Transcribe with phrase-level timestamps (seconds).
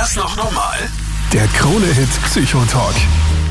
[0.00, 0.78] das noch normal?
[1.30, 2.94] Der Krone-Hit Psychotalk.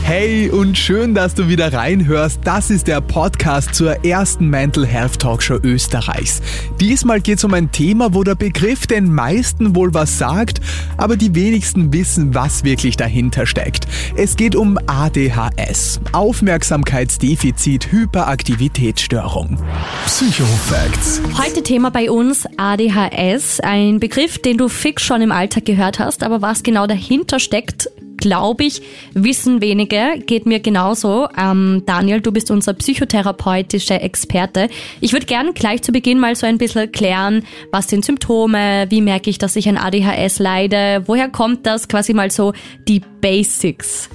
[0.10, 2.40] Hey und schön, dass du wieder reinhörst.
[2.44, 6.42] Das ist der Podcast zur ersten Mental Health Talkshow Österreichs.
[6.80, 10.62] Diesmal geht es um ein Thema, wo der Begriff den meisten wohl was sagt,
[10.98, 13.86] aber die wenigsten wissen, was wirklich dahinter steckt.
[14.16, 19.60] Es geht um ADHS, Aufmerksamkeitsdefizit, Hyperaktivitätsstörung.
[20.08, 21.22] Psychofacts.
[21.38, 26.24] Heute Thema bei uns ADHS, ein Begriff, den du fix schon im Alltag gehört hast,
[26.24, 28.82] aber was genau dahinter steckt, glaube ich,
[29.14, 30.20] wissen wenige.
[30.26, 31.28] Geht mir genauso.
[31.38, 34.70] Ähm, Daniel, du bist unser psychotherapeutischer Experte.
[35.02, 39.02] Ich würde gerne gleich zu Beginn mal so ein bisschen klären, was sind Symptome, wie
[39.02, 42.54] merke ich, dass ich an ADHS leide, woher kommt das, quasi mal so
[42.88, 44.10] die Basics.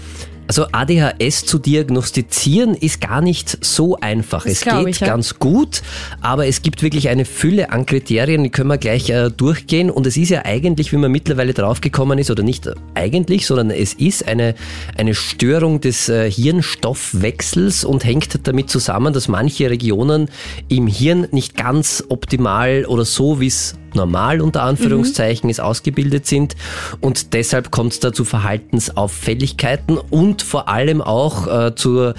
[0.46, 4.44] Also ADHS zu diagnostizieren ist gar nicht so einfach.
[4.44, 5.06] Das es geht ich, ja.
[5.06, 5.82] ganz gut,
[6.20, 9.90] aber es gibt wirklich eine Fülle an Kriterien, die können wir gleich äh, durchgehen.
[9.90, 13.94] Und es ist ja eigentlich, wie man mittlerweile draufgekommen ist, oder nicht eigentlich, sondern es
[13.94, 14.54] ist eine,
[14.98, 20.28] eine Störung des äh, Hirnstoffwechsels und hängt damit zusammen, dass manche Regionen
[20.68, 25.50] im Hirn nicht ganz optimal oder so, wie es normal unter Anführungszeichen mhm.
[25.50, 26.56] ist, ausgebildet sind.
[27.00, 32.14] Und deshalb kommt es da zu Verhaltensauffälligkeiten und vor allem auch äh, zur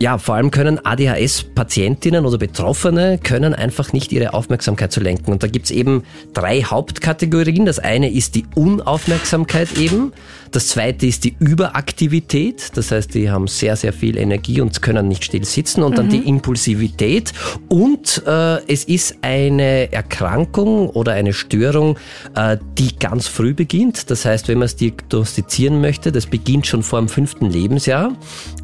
[0.00, 5.32] ja, vor allem können ADHS-Patientinnen oder Betroffene können einfach nicht ihre Aufmerksamkeit zu lenken.
[5.32, 6.04] Und da gibt's eben
[6.34, 7.66] drei Hauptkategorien.
[7.66, 10.12] Das eine ist die Unaufmerksamkeit eben.
[10.52, 12.76] Das zweite ist die Überaktivität.
[12.76, 15.82] Das heißt, die haben sehr, sehr viel Energie und können nicht still sitzen.
[15.82, 16.10] Und dann mhm.
[16.10, 17.32] die Impulsivität.
[17.68, 21.98] Und äh, es ist eine Erkrankung oder eine Störung,
[22.34, 24.10] äh, die ganz früh beginnt.
[24.10, 28.12] Das heißt, wenn man es diagnostizieren möchte, das beginnt schon vor dem fünften Lebensjahr.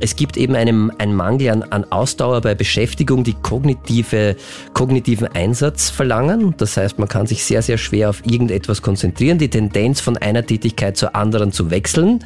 [0.01, 4.36] Es gibt eben einen, ein Mangel an, an Ausdauer bei Beschäftigung, die kognitive,
[4.75, 6.55] kognitiven Einsatz verlangen.
[6.58, 10.44] Das heißt, man kann sich sehr, sehr schwer auf irgendetwas konzentrieren, die Tendenz von einer
[10.44, 12.22] Tätigkeit zur anderen zu wechseln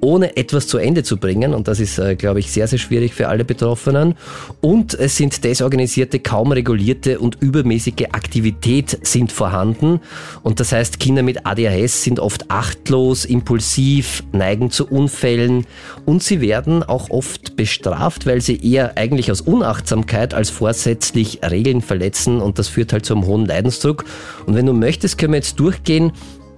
[0.00, 1.54] ohne etwas zu Ende zu bringen.
[1.54, 4.14] Und das ist, äh, glaube ich, sehr, sehr schwierig für alle Betroffenen.
[4.60, 10.00] Und es sind desorganisierte, kaum regulierte und übermäßige Aktivität sind vorhanden.
[10.42, 15.66] Und das heißt, Kinder mit ADHS sind oft achtlos, impulsiv, neigen zu Unfällen
[16.04, 21.80] und sie werden auch oft bestraft, weil sie eher eigentlich aus Unachtsamkeit als vorsätzlich Regeln
[21.80, 24.04] verletzen und das führt halt zu einem hohen Leidensdruck.
[24.46, 26.12] Und wenn du möchtest, können wir jetzt durchgehen,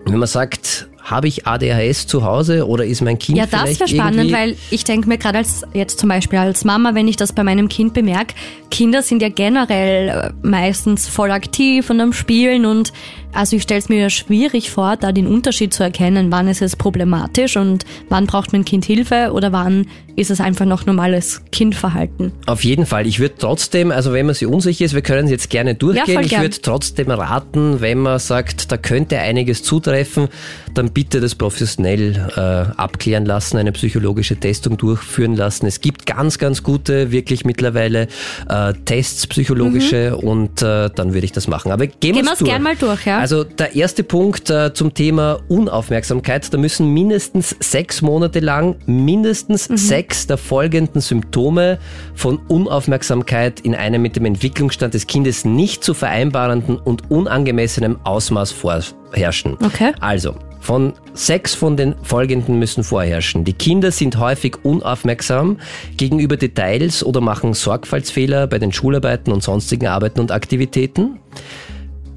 [0.06, 3.88] wenn man sagt, habe ich ADHS zu Hause oder ist mein Kind Ja, das wäre
[3.88, 7.32] spannend, weil ich denke mir gerade als jetzt zum Beispiel als Mama, wenn ich das
[7.32, 8.34] bei meinem Kind bemerke,
[8.70, 12.92] Kinder sind ja generell äh, meistens voll aktiv und am Spielen und
[13.32, 16.76] also ich stelle es mir schwierig vor, da den Unterschied zu erkennen, wann ist es
[16.76, 19.86] problematisch und wann braucht mein Kind Hilfe oder wann
[20.16, 22.32] ist es einfach noch normales Kindverhalten.
[22.46, 23.06] Auf jeden Fall.
[23.06, 26.14] Ich würde trotzdem, also wenn man sich unsicher ist, wir können es jetzt gerne durchgehen.
[26.14, 30.28] Ja, ich würde trotzdem raten, wenn man sagt, da könnte einiges zutreffen,
[30.74, 32.40] dann bitte das professionell äh,
[32.78, 35.66] abklären lassen, eine psychologische Testung durchführen lassen.
[35.66, 38.08] Es gibt ganz, ganz gute, wirklich mittlerweile
[38.48, 40.28] äh, Tests, psychologische mhm.
[40.28, 41.72] und äh, dann würde ich das machen.
[41.72, 43.19] Aber gehen, gehen wir es gerne mal durch, ja.
[43.20, 49.68] Also der erste Punkt äh, zum Thema Unaufmerksamkeit, da müssen mindestens sechs Monate lang mindestens
[49.68, 49.76] mhm.
[49.76, 51.78] sechs der folgenden Symptome
[52.14, 58.52] von Unaufmerksamkeit in einem mit dem Entwicklungsstand des Kindes nicht zu vereinbarenden und unangemessenem Ausmaß
[58.52, 59.58] vorherrschen.
[59.62, 59.92] Okay.
[60.00, 63.44] Also, von sechs von den folgenden müssen vorherrschen.
[63.44, 65.58] Die Kinder sind häufig unaufmerksam
[65.98, 71.18] gegenüber Details oder machen Sorgfaltsfehler bei den Schularbeiten und sonstigen Arbeiten und Aktivitäten.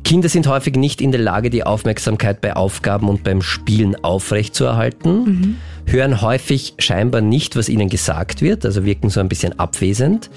[0.03, 5.23] Kinder sind häufig nicht in der Lage, die Aufmerksamkeit bei Aufgaben und beim Spielen aufrechtzuerhalten,
[5.23, 5.55] mhm.
[5.85, 10.29] hören häufig scheinbar nicht, was ihnen gesagt wird, also wirken so ein bisschen abwesend,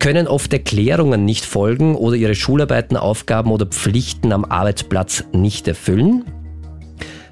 [0.00, 6.24] können oft Erklärungen nicht folgen oder ihre Schularbeiten, Aufgaben oder Pflichten am Arbeitsplatz nicht erfüllen,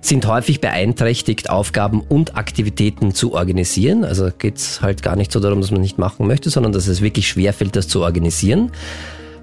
[0.01, 4.05] sind häufig beeinträchtigt, Aufgaben und Aktivitäten zu organisieren.
[4.05, 6.87] Also geht es halt gar nicht so darum, dass man nicht machen möchte, sondern dass
[6.87, 8.71] es wirklich schwerfällt, das zu organisieren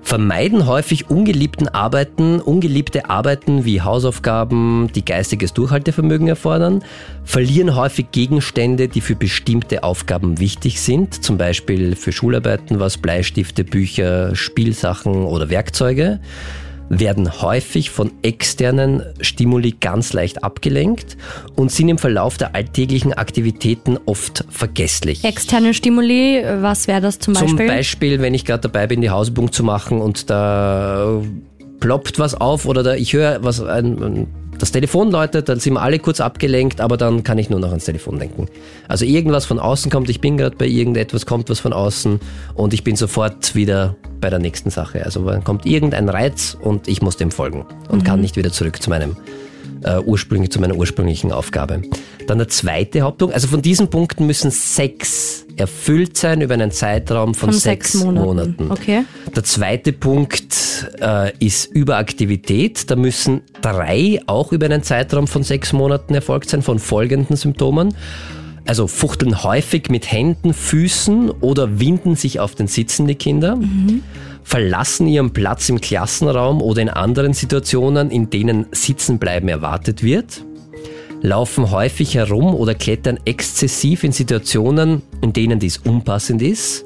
[0.08, 6.82] vermeiden häufig ungeliebten Arbeiten, ungeliebte Arbeiten wie Hausaufgaben, die geistiges Durchhaltevermögen erfordern,
[7.26, 13.66] verlieren häufig Gegenstände, die für bestimmte Aufgaben wichtig sind, zum Beispiel für Schularbeiten was Bleistifte,
[13.66, 16.22] Bücher, Spielsachen oder Werkzeuge
[16.90, 21.18] werden häufig von externen Stimuli ganz leicht abgelenkt
[21.56, 25.24] und sind im Verlauf der alltäglichen Aktivitäten oft vergesslich.
[25.24, 27.50] Externe Stimuli, was wäre das zum Beispiel?
[27.50, 31.22] Zum Beispiel, wenn ich gerade dabei bin, die Hausübung zu machen und da
[31.80, 34.28] ploppt was auf oder da ich höre was ein,
[34.60, 37.70] das Telefon läutet, dann sind wir alle kurz abgelenkt, aber dann kann ich nur noch
[37.70, 38.48] ans Telefon denken.
[38.88, 42.20] Also irgendwas von außen kommt, ich bin gerade bei irgendetwas, kommt was von außen
[42.56, 45.04] und ich bin sofort wieder bei der nächsten Sache.
[45.06, 48.04] Also dann kommt irgendein Reiz und ich muss dem folgen und mhm.
[48.04, 49.16] kann nicht wieder zurück zu meinem
[49.84, 51.82] äh, ursprünglich zu meiner ursprünglichen Aufgabe.
[52.28, 57.34] Dann der zweite Hauptpunkt, also von diesen Punkten müssen sechs erfüllt sein über einen Zeitraum
[57.34, 58.26] von, Von sechs, sechs Monaten.
[58.26, 58.72] Monaten.
[58.72, 59.06] Okay.
[59.36, 60.56] Der zweite Punkt
[61.02, 62.90] äh, ist Überaktivität.
[62.92, 67.94] Da müssen drei auch über einen Zeitraum von sechs Monaten erfolgt sein von folgenden Symptomen.
[68.68, 73.58] Also fuchteln häufig mit Händen, Füßen oder winden sich auf den Sitzen die Kinder.
[74.48, 80.46] Verlassen ihren Platz im Klassenraum oder in anderen Situationen, in denen Sitzenbleiben erwartet wird.
[81.22, 86.86] Laufen häufig herum oder klettern exzessiv in Situationen, in denen dies unpassend ist.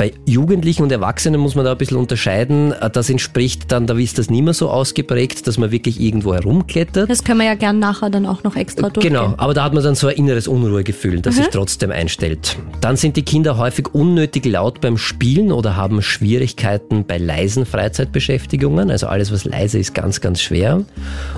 [0.00, 2.72] Bei Jugendlichen und Erwachsenen muss man da ein bisschen unterscheiden.
[2.94, 7.10] Das entspricht dann, da ist das nicht mehr so ausgeprägt, dass man wirklich irgendwo herumklettert.
[7.10, 9.12] Das können wir ja gern nachher dann auch noch extra durchgehen.
[9.12, 12.56] Genau, aber da hat man dann so ein inneres Unruhegefühl, das sich trotzdem einstellt.
[12.80, 18.90] Dann sind die Kinder häufig unnötig laut beim Spielen oder haben Schwierigkeiten bei leisen Freizeitbeschäftigungen,
[18.90, 20.82] also alles, was leise ist, ganz, ganz schwer.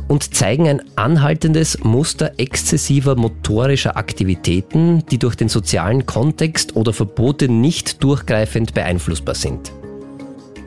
[0.07, 7.49] Und zeigen ein anhaltendes Muster exzessiver motorischer Aktivitäten, die durch den sozialen Kontext oder Verbote
[7.49, 8.05] nicht
[8.53, 9.73] durchgreifend beeinflussbar sind.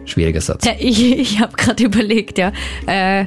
[0.05, 0.65] Schwieriger Satz.
[0.65, 2.51] Ja, ich ich habe gerade überlegt, ja.
[2.85, 3.25] Äh,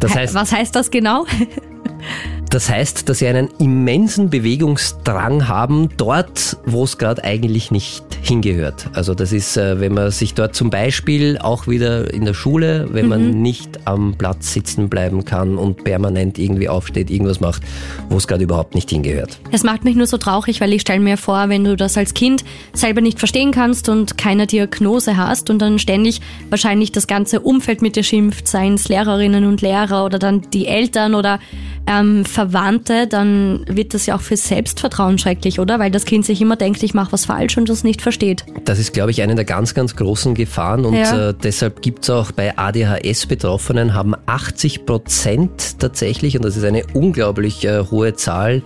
[0.00, 1.26] Das heißt, was heißt das genau?
[2.52, 8.90] Das heißt, dass sie einen immensen Bewegungsdrang haben, dort, wo es gerade eigentlich nicht hingehört.
[8.92, 12.90] Also das ist, äh, wenn man sich dort zum Beispiel auch wieder in der Schule,
[12.92, 17.62] wenn man nicht am Platz sitzen bleiben kann und permanent irgendwie aufsteht, irgendwas macht,
[18.10, 19.40] wo es gerade überhaupt nicht hingehört.
[19.50, 22.12] Es macht mich nur so traurig, weil ich stelle mir vor, wenn du das als
[22.12, 22.44] Kind
[22.74, 26.20] selber nicht verstehen kannst und keine Diagnose hast und dann ständig
[26.50, 30.66] wahrscheinlich das ganze Umfeld mit dir schimpft, seien es Lehrerinnen und Lehrer oder dann die
[30.66, 31.40] Eltern oder
[31.86, 35.78] ähm, Verwandte, dann wird das ja auch für Selbstvertrauen schrecklich, oder?
[35.78, 38.44] Weil das Kind sich immer denkt, ich mache was falsch und das nicht versteht.
[38.64, 41.28] Das ist, glaube ich, eine der ganz, ganz großen Gefahren und Ja.
[41.30, 47.64] äh, deshalb gibt's auch bei ADHS-Betroffenen haben 80 Prozent tatsächlich, und das ist eine unglaublich
[47.64, 48.62] äh, hohe Zahl,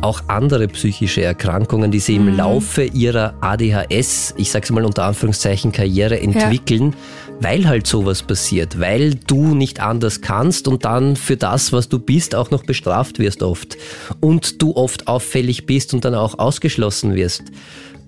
[0.00, 5.70] auch andere psychische Erkrankungen, die sie im Laufe ihrer ADHS, ich sage mal unter Anführungszeichen,
[5.70, 6.94] Karriere entwickeln,
[7.40, 11.98] weil halt sowas passiert, weil du nicht anders kannst und dann für das, was du
[11.98, 13.76] bist, auch noch bestraft wirst oft
[14.20, 17.44] und du oft auffällig bist und dann auch ausgeschlossen wirst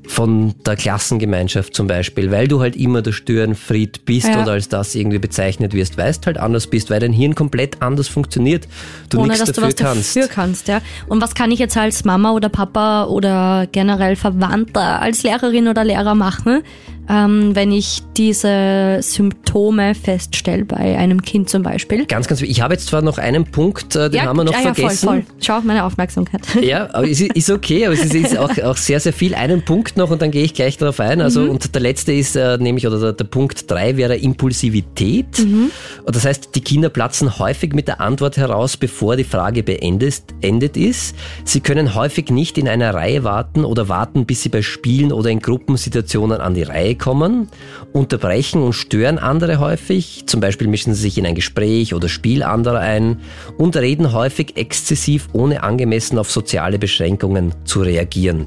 [0.08, 4.42] von der Klassengemeinschaft zum Beispiel, weil du halt immer der Störenfried bist Ja.
[4.42, 7.80] oder als das irgendwie bezeichnet wirst, weil du halt anders bist, weil dein Hirn komplett
[7.82, 8.66] anders funktioniert,
[9.10, 10.16] du ohne nichts dass du dafür was kannst.
[10.16, 10.66] dafür kannst.
[10.66, 10.80] Ja.
[11.06, 15.84] Und was kann ich jetzt als Mama oder Papa oder generell Verwandter als Lehrerin oder
[15.84, 16.62] Lehrer machen,
[17.08, 22.06] ähm, wenn ich diese Symptome feststelle bei einem Kind zum Beispiel?
[22.06, 22.56] Ganz, ganz wichtig.
[22.56, 25.06] Ich habe jetzt zwar noch einen Punkt, äh, den haben wir noch ah, ja, vergessen.
[25.06, 25.34] voll, voll.
[25.40, 26.42] Schau, meine Aufmerksamkeit.
[26.62, 29.34] Ja, aber es ist, ist okay, aber es ist, ist auch, auch sehr, sehr viel.
[29.34, 31.20] Einen Punkt noch und dann gehe ich gleich darauf ein.
[31.20, 35.40] Also, und der letzte ist äh, nämlich, oder der, der Punkt drei wäre Impulsivität.
[35.40, 35.70] Und
[36.16, 40.76] das heißt, die Kinder platzen häufig mit der Antwort heraus, bevor die Frage beendet endet
[40.76, 41.16] ist.
[41.44, 45.30] Sie können häufig nicht in einer Reihe warten oder warten, bis sie bei Spielen oder
[45.30, 47.48] in Gruppensituationen an die Reihe kommen,
[47.92, 50.22] unterbrechen und stören andere häufig.
[50.26, 53.20] Zum Beispiel mischen sie sich in ein Gespräch oder Spiel anderer ein
[53.58, 58.46] und reden häufig exzessiv, ohne angemessen auf soziale Beschränkungen zu reagieren.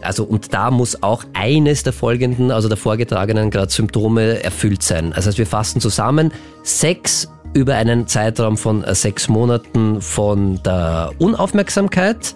[0.00, 5.12] Also und da muss auch eines der folgenden, also der vorgetragenen gerade Symptome erfüllt sein.
[5.12, 6.32] Also heißt, wir fassen zusammen
[6.62, 12.34] Sex über einen Zeitraum von äh, sechs Monaten von der Unaufmerksamkeit.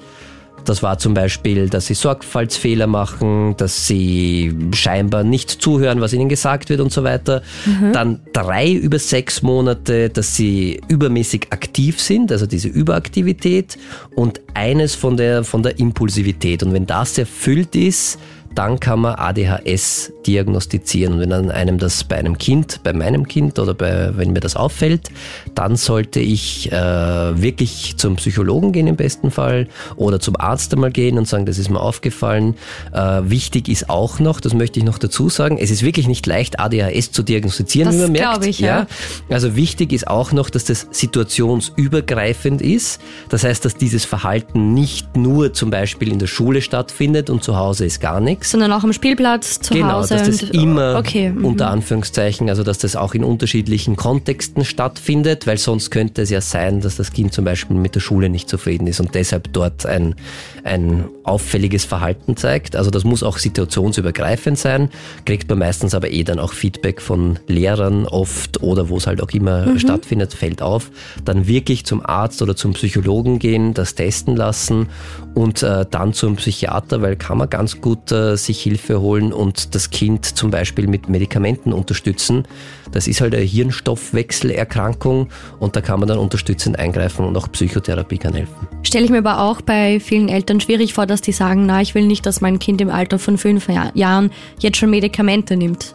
[0.68, 6.28] Das war zum Beispiel, dass sie Sorgfaltsfehler machen, dass sie scheinbar nicht zuhören, was ihnen
[6.28, 7.42] gesagt wird und so weiter.
[7.92, 13.78] Dann drei über sechs Monate, dass sie übermäßig aktiv sind, also diese Überaktivität.
[14.14, 16.62] Und eines von der, von der Impulsivität.
[16.62, 18.18] Und wenn das erfüllt ist,
[18.55, 21.14] dann kann man ADHS diagnostizieren.
[21.14, 24.40] Und wenn dann einem das bei einem Kind, bei meinem Kind oder bei, wenn mir
[24.40, 25.11] das auffällt,
[25.55, 30.90] dann sollte ich äh, wirklich zum Psychologen gehen im besten Fall oder zum Arzt einmal
[30.90, 32.55] gehen und sagen, das ist mir aufgefallen.
[32.93, 36.26] Äh, wichtig ist auch noch, das möchte ich noch dazu sagen, es ist wirklich nicht
[36.26, 38.47] leicht, ADHS zu diagnostizieren, Das wie man merkt.
[38.47, 38.87] ich, ja.
[39.31, 43.00] Also wichtig ist auch noch, dass das situationsübergreifend ist.
[43.28, 47.57] Das heißt, dass dieses Verhalten nicht nur zum Beispiel in der Schule stattfindet und zu
[47.57, 48.38] Hause ist gar nichts.
[48.40, 50.14] Sondern auch am Spielplatz, zu Genau, Hause.
[50.16, 51.45] dass das und, immer okay, mhm.
[51.45, 56.40] unter Anführungszeichen, also dass das auch in unterschiedlichen Kontexten stattfindet, weil sonst könnte es ja
[56.40, 59.87] sein, dass das Kind zum Beispiel mit der Schule nicht zufrieden ist und deshalb dort
[59.87, 60.14] ein,
[60.64, 62.76] ein auffälliges Verhalten zeigt.
[62.76, 64.90] Also das muss auch situationsübergreifend sein,
[65.25, 69.23] kriegt man meistens aber eh dann auch Feedback von Lehrern oft oder wo es halt
[69.23, 69.78] auch immer Mhm.
[69.78, 70.90] stattfindet, fällt auf.
[71.25, 74.88] Dann wirklich zum Arzt oder zum Psychologen gehen, das testen lassen
[75.35, 79.32] und äh, dann zum Psychiater, weil kann man ganz gut äh, Psychiater sich Hilfe holen
[79.32, 82.44] und das Kind zum Beispiel mit Medikamenten unterstützen.
[82.92, 88.18] Das ist halt eine Hirnstoffwechselerkrankung und da kann man dann unterstützend eingreifen und auch Psychotherapie
[88.18, 88.68] kann helfen.
[88.82, 91.94] Stelle ich mir aber auch bei vielen Eltern schwierig vor, dass die sagen, na, ich
[91.94, 95.94] will nicht, dass mein Kind im Alter von fünf Jahren jetzt schon Medikamente nimmt.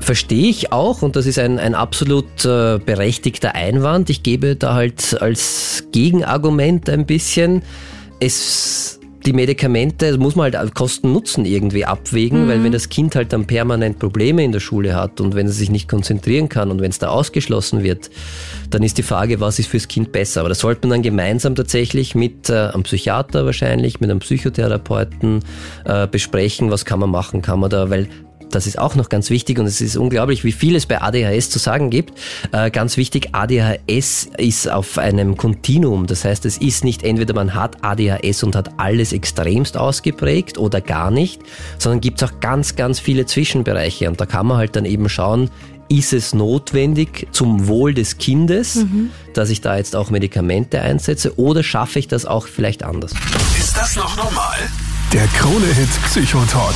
[0.00, 4.10] Verstehe ich auch und das ist ein, ein absolut äh, berechtigter Einwand.
[4.10, 7.62] Ich gebe da halt als Gegenargument ein bisschen,
[8.20, 12.48] es die Medikamente, muss man halt Kosten-Nutzen irgendwie abwägen, mhm.
[12.48, 15.56] weil wenn das Kind halt dann permanent Probleme in der Schule hat und wenn es
[15.56, 18.10] sich nicht konzentrieren kann und wenn es da ausgeschlossen wird,
[18.70, 20.40] dann ist die Frage, was ist fürs Kind besser.
[20.40, 25.40] Aber das sollte man dann gemeinsam tatsächlich mit äh, einem Psychiater wahrscheinlich, mit einem Psychotherapeuten
[25.84, 28.08] äh, besprechen, was kann man machen, kann man da, weil
[28.54, 31.50] das ist auch noch ganz wichtig und es ist unglaublich, wie viel es bei ADHS
[31.50, 32.18] zu sagen gibt.
[32.52, 36.06] Äh, ganz wichtig, ADHS ist auf einem Kontinuum.
[36.06, 40.80] Das heißt, es ist nicht entweder man hat ADHS und hat alles extremst ausgeprägt oder
[40.80, 41.42] gar nicht,
[41.78, 45.08] sondern gibt es auch ganz, ganz viele Zwischenbereiche und da kann man halt dann eben
[45.08, 45.50] schauen,
[45.88, 49.10] ist es notwendig zum Wohl des Kindes, mhm.
[49.34, 53.12] dass ich da jetzt auch Medikamente einsetze oder schaffe ich das auch vielleicht anders?
[53.58, 54.56] Ist das noch normal?
[55.12, 56.74] Der Krone-Hit Psychotalk.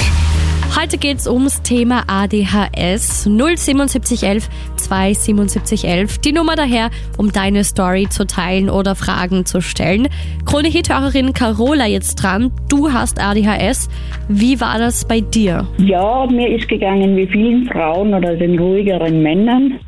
[0.76, 6.20] Heute geht es ums Thema ADHS 07711 27711.
[6.20, 10.08] Die Nummer daher, um deine Story zu teilen oder Fragen zu stellen.
[10.44, 12.52] Krone-Hit-Hörerin Carola jetzt dran.
[12.68, 13.88] Du hast ADHS.
[14.28, 15.66] Wie war das bei dir?
[15.78, 19.80] Ja, mir ist gegangen wie vielen Frauen oder den ruhigeren Männern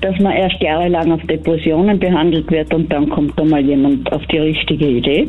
[0.00, 4.22] dass man erst jahrelang auf Depressionen behandelt wird und dann kommt da mal jemand auf
[4.26, 5.28] die richtige Idee.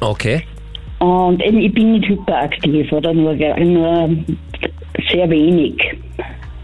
[0.00, 0.42] Okay.
[1.02, 4.10] Und eben, ich bin nicht hyperaktiv oder nur, nur
[5.10, 5.74] sehr wenig.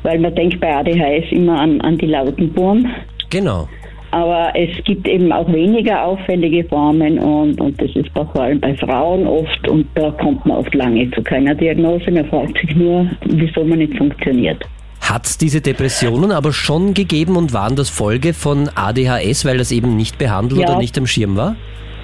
[0.04, 2.88] Weil man denkt bei ADHS immer an, an die lauten Buben.
[3.30, 3.68] Genau.
[4.12, 8.74] Aber es gibt eben auch weniger auffällige Formen und, und das ist vor allem bei
[8.76, 12.08] Frauen oft und da kommt man oft lange zu keiner Diagnose.
[12.10, 14.64] Man fragt sich nur, wieso man nicht funktioniert.
[15.00, 19.72] Hat es diese Depressionen aber schon gegeben und waren das Folge von ADHS, weil das
[19.72, 20.68] eben nicht behandelt ja.
[20.68, 21.56] oder nicht am Schirm war?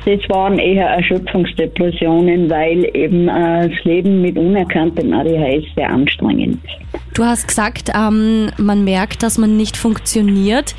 [0.04, 7.16] Das waren eher Erschöpfungsdepressionen, weil eben äh, das Leben mit unerkanntem ADHS sehr anstrengend ist.
[7.16, 10.75] Du hast gesagt, ähm, man merkt, dass man nicht funktioniert.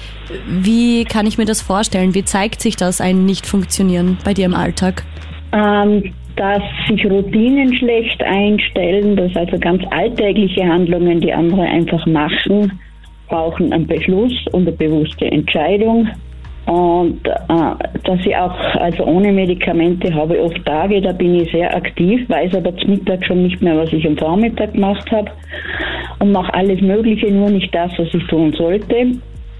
[0.47, 2.13] Wie kann ich mir das vorstellen?
[2.13, 5.03] Wie zeigt sich das ein Nicht-Funktionieren bei dir im Alltag?
[5.53, 12.79] Ähm, dass sich Routinen schlecht einstellen, dass also ganz alltägliche Handlungen, die andere einfach machen,
[13.27, 16.09] brauchen einen Beschluss und eine bewusste Entscheidung.
[16.65, 21.51] Und äh, dass ich auch, also ohne Medikamente habe ich oft Tage, da bin ich
[21.51, 25.29] sehr aktiv, weiß aber zum Mittag schon nicht mehr, was ich am Vormittag gemacht habe
[26.19, 29.11] und mache alles Mögliche, nur nicht das, was ich tun sollte,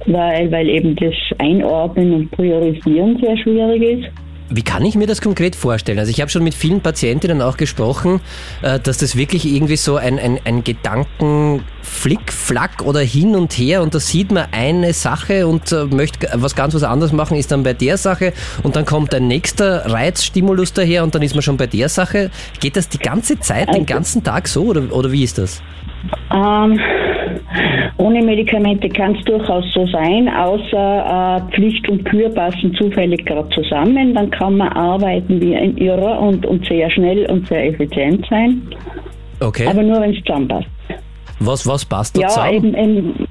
[0.07, 4.24] weil, weil eben das Einordnen und Priorisieren sehr schwierig ist.
[4.49, 5.97] Wie kann ich mir das konkret vorstellen?
[5.97, 8.21] Also ich habe schon mit vielen Patientinnen auch gesprochen,
[8.61, 13.95] äh, dass das wirklich irgendwie so ein, ein, ein Gedankenflick-Flack oder hin und her und
[13.95, 17.63] da sieht man eine Sache und äh, möchte was ganz was anderes machen, ist dann
[17.63, 21.57] bei der Sache und dann kommt ein nächster Reizstimulus daher und dann ist man schon
[21.57, 22.29] bei der Sache.
[22.59, 25.63] Geht das die ganze Zeit, den ganzen Tag so oder, oder wie ist das?
[26.31, 26.79] Ähm,
[27.97, 33.49] ohne Medikamente kann es durchaus so sein, außer äh, Pflicht und Kür passen zufällig gerade
[33.49, 34.13] zusammen.
[34.13, 38.61] Dann kann man arbeiten wie ein Irrer und, und sehr schnell und sehr effizient sein.
[39.39, 39.67] Okay.
[39.67, 40.67] Aber nur, wenn es zusammenpasst.
[41.39, 42.53] Was, was passt da ja, zusammen?
[42.53, 43.27] Eben, eben,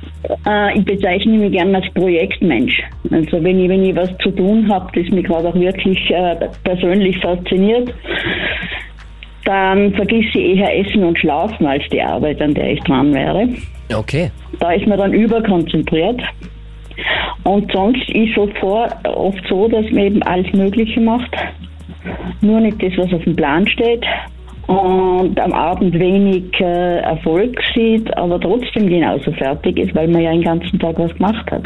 [0.46, 2.82] äh, ich bezeichne mich gerne als Projektmensch.
[3.10, 6.48] Also wenn ich, wenn ich was zu tun habe, das mich gerade auch wirklich äh,
[6.64, 7.94] persönlich fasziniert,
[9.44, 13.48] dann vergiss ich eher Essen und Schlafen als die Arbeit, an der ich dran wäre.
[13.94, 14.30] Okay.
[14.58, 16.22] Da ist man dann überkonzentriert.
[17.42, 21.30] Und sonst ist so vor, oft so, dass man eben alles Mögliche macht.
[22.40, 24.04] Nur nicht das, was auf dem Plan steht.
[24.66, 30.30] Und am Abend wenig äh, Erfolg sieht, aber trotzdem genauso fertig ist, weil man ja
[30.30, 31.64] den ganzen Tag was gemacht hat.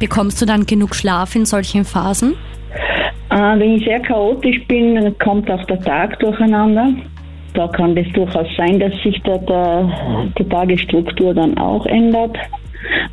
[0.00, 2.34] Bekommst du dann genug Schlaf in solchen Phasen?
[3.30, 6.88] Äh, wenn ich sehr chaotisch bin, kommt auch der Tag durcheinander.
[7.54, 12.36] Da kann es durchaus sein, dass sich da der, die Tagesstruktur dann auch ändert.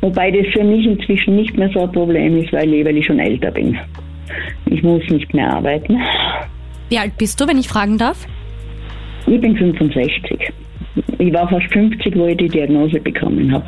[0.00, 3.06] Wobei das für mich inzwischen nicht mehr so ein Problem ist, weil ich, weil ich
[3.06, 3.78] schon älter bin.
[4.66, 5.98] Ich muss nicht mehr arbeiten.
[6.88, 8.26] Wie alt bist du, wenn ich fragen darf?
[9.26, 10.52] Ich bin 65.
[11.18, 13.66] Ich war fast 50, wo ich die Diagnose bekommen habe.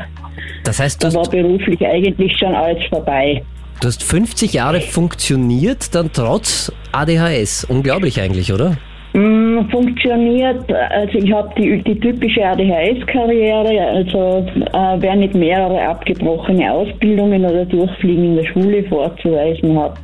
[0.64, 3.42] Das heißt, du da war beruflich eigentlich schon alles vorbei.
[3.80, 7.64] Du hast 50 Jahre funktioniert, dann trotz ADHS.
[7.64, 8.76] Unglaublich eigentlich, oder?
[9.12, 16.70] Mm, funktioniert, also ich habe die, die typische ADHS-Karriere, also äh, wer nicht mehrere abgebrochene
[16.70, 19.98] Ausbildungen oder Durchfliegen in der Schule vorzuweisen hat,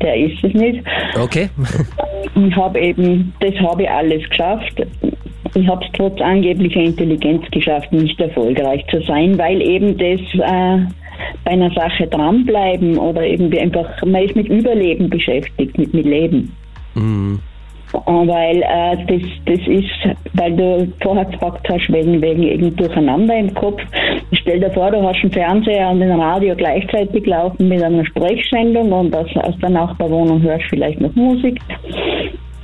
[0.00, 0.84] der ist es nicht.
[1.20, 1.50] Okay.
[2.48, 4.82] ich habe eben, das habe ich alles geschafft
[5.56, 10.86] ich habe es trotz angeblicher Intelligenz geschafft, nicht erfolgreich zu sein, weil eben das äh,
[11.44, 16.06] bei einer Sache dranbleiben oder eben wie einfach, man ist mit Überleben beschäftigt, mit, mit
[16.06, 16.52] Leben.
[16.94, 17.38] Mhm.
[17.92, 23.38] Und weil äh, das, das ist, weil du vorher gefragt hast, wegen, wegen irgend Durcheinander
[23.38, 23.80] im Kopf.
[24.32, 28.92] Stell dir vor, du hast einen Fernseher und ein Radio gleichzeitig laufen mit einer Sprechsendung
[28.92, 31.60] und aus, aus der Nachbarwohnung hörst du vielleicht noch Musik.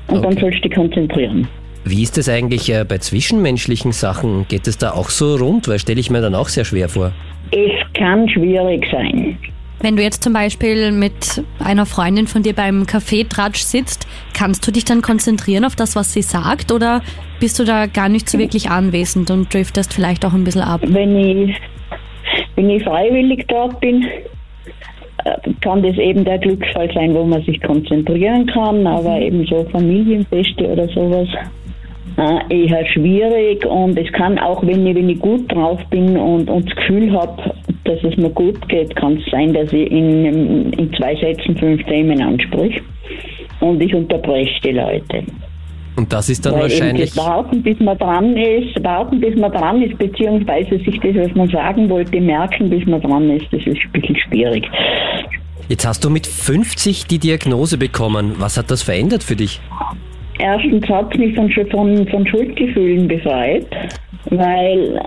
[0.09, 0.41] Und dann Okay.
[0.41, 1.49] sollst du dich konzentrieren.
[1.85, 4.47] Wie ist es eigentlich äh, bei zwischenmenschlichen Sachen?
[4.49, 5.69] Geht es da auch so rund?
[5.69, 7.13] Weil stelle ich mir dann auch sehr schwer vor.
[7.51, 9.39] Es kann schwierig sein.
[9.83, 14.71] Wenn du jetzt zum Beispiel mit einer Freundin von dir beim Kaffeetratsch sitzt, kannst du
[14.71, 17.03] dich dann konzentrieren auf das, was sie sagt oder
[17.41, 20.83] bist du da gar nicht so wirklich anwesend und driftest vielleicht auch ein bisschen ab?
[20.85, 21.57] Wenn ich,
[22.55, 24.07] wenn ich freiwillig dort bin,
[25.25, 29.65] äh, kann das eben der Glücksfall sein, wo man sich konzentrieren kann, aber eben so
[29.73, 31.27] Familienfeste oder sowas
[32.17, 36.49] äh, eher schwierig und es kann auch, wenn ich, wenn ich gut drauf bin und,
[36.49, 37.55] und das Gefühl habe,
[37.85, 41.83] dass es mir gut geht, kann es sein, dass ich in, in zwei Sätzen fünf
[41.85, 42.81] Themen ansprich
[43.61, 45.25] und ich unterbreche die Leute.
[45.95, 47.15] Und das ist dann Weil wahrscheinlich.
[47.15, 51.35] das Warten, bis man dran ist, warten, bis man dran ist, beziehungsweise sich das, was
[51.35, 54.65] man sagen wollte, merken, bis man dran ist, das ist ein bisschen schwierig.
[55.69, 58.35] Jetzt hast du mit 50 die Diagnose bekommen.
[58.39, 59.61] Was hat das verändert für dich?
[60.43, 63.65] Erstens hat es mich von, von, von Schuldgefühlen befreit,
[64.31, 65.01] weil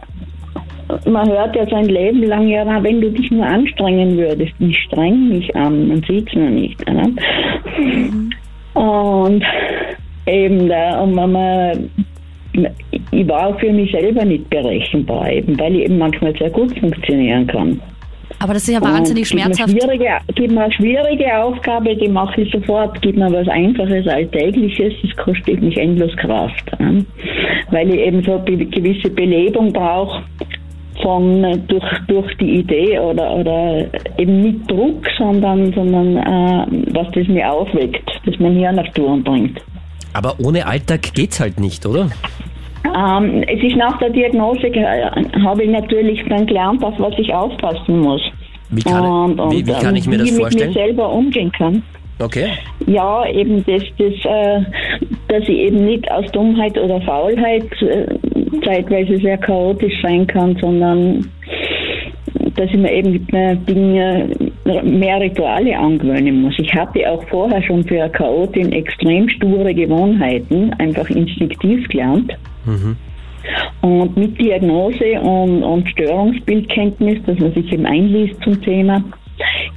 [1.05, 5.27] man hört ja sein Leben lang, ja, wenn du dich nur anstrengen würdest, ich streng
[5.27, 6.79] mich an, man sieht es nur nicht.
[6.89, 7.13] Ne?
[8.75, 9.43] Und
[10.25, 11.89] eben da, und man,
[13.11, 16.79] ich war auch für mich selber nicht berechenbar, eben, weil ich eben manchmal sehr gut
[16.79, 17.81] funktionieren kann.
[18.39, 19.73] Aber das ist ja wahnsinnig Und gibt schmerzhaft.
[19.73, 23.01] Mir schwierige, gibt mir eine schwierige Aufgabe, die mache ich sofort.
[23.01, 26.79] Gibt mir was Einfaches, Alltägliches, das kostet mich endlos Kraft.
[26.79, 27.05] ne?
[27.71, 30.23] Weil ich eben so eine gewisse Belebung brauche
[31.01, 33.85] von durch, durch die Idee oder, oder
[34.17, 39.23] eben nicht Druck, sondern, sondern äh, was das mir aufweckt, das mir Hirn auf Touren
[39.23, 39.61] bringt.
[40.13, 42.09] Aber ohne Alltag geht's halt nicht, oder?
[42.93, 45.09] Ähm, es ist nach der Diagnose, äh,
[45.43, 48.21] habe ich natürlich dann gelernt, auf was ich aufpassen muss.
[48.69, 50.69] Wie kann, wie, wie kann ich mir das wie vorstellen?
[50.69, 51.83] mit mir selber umgehen kann.
[52.19, 52.47] Okay.
[52.87, 54.61] Ja, eben das, das äh,
[55.27, 58.05] dass ich eben nicht aus Dummheit oder Faulheit äh,
[58.63, 61.29] zeitweise sehr chaotisch sein kann, sondern
[62.55, 64.29] dass ich mir eben mehr Dinge,
[64.83, 66.53] mehr Rituale angewöhnen muss.
[66.57, 72.33] Ich hatte auch vorher schon für eine Chaotin extrem sture Gewohnheiten, einfach instinktiv gelernt.
[73.81, 79.03] Und mit Diagnose und, und Störungsbildkenntnis, dass man sich eben einliest zum Thema,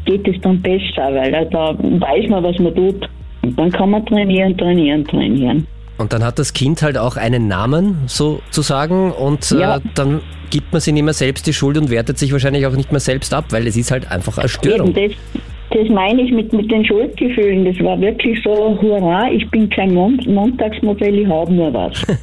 [0.06, 3.08] geht es dann besser, weil da, da weiß man, was man tut.
[3.42, 5.66] Und dann kann man trainieren, trainieren, trainieren.
[5.98, 9.76] Und dann hat das Kind halt auch einen Namen sozusagen und Ja.
[9.76, 10.20] äh, dann
[10.50, 13.00] gibt man sich nicht mehr selbst die Schuld und wertet sich wahrscheinlich auch nicht mehr
[13.00, 14.94] selbst ab, weil es ist halt einfach eine Störung.
[14.96, 17.64] Eben das, das meine ich mit, mit den Schuldgefühlen.
[17.64, 22.04] Das war wirklich so, hurra, ich bin kein Mon Montagsmodell, ich habe nur was.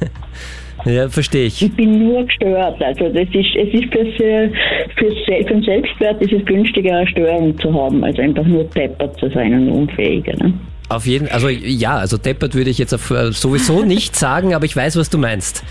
[0.84, 1.60] Ja, verstehe ich.
[1.62, 2.80] Ich bin nur gestört.
[2.80, 4.14] Also das ist, es ist fürs,
[4.96, 8.62] fürs, Se- für den Selbstwert ist es günstiger, eine Störung zu haben, als einfach nur
[8.64, 10.34] deppert zu sein und unfähiger.
[10.36, 10.54] Ne?
[10.88, 14.64] Auf jeden also ja, also deppert würde ich jetzt auf, äh, sowieso nicht sagen, aber
[14.64, 15.64] ich weiß, was du meinst.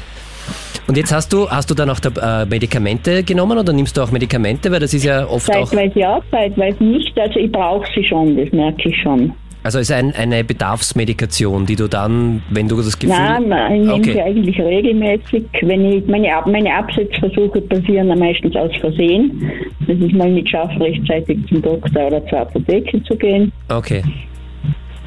[0.88, 4.02] Und jetzt hast du, hast du dann auch da, äh, Medikamente genommen oder nimmst du
[4.02, 7.18] auch Medikamente, weil das ist ja oft auch, Zeitweise ja, zeitweise nicht.
[7.20, 9.34] Also ich brauche sie schon, das merke ich schon.
[9.64, 13.80] also ist ein, eine Bedarfsmedikation, die du dann, wenn du das Gefühl, Nein, nein, ich
[13.82, 14.12] nehme Okay.
[14.14, 15.44] sie eigentlich regelmäßig.
[15.64, 19.52] Wenn ich, meine, Ab- meine Absetzversuche passieren dann meistens aus Versehen.
[19.88, 23.52] Das ist mal nicht schafft, rechtzeitig zum Doktor oder zur Apotheke zu gehen.
[23.70, 24.04] okay,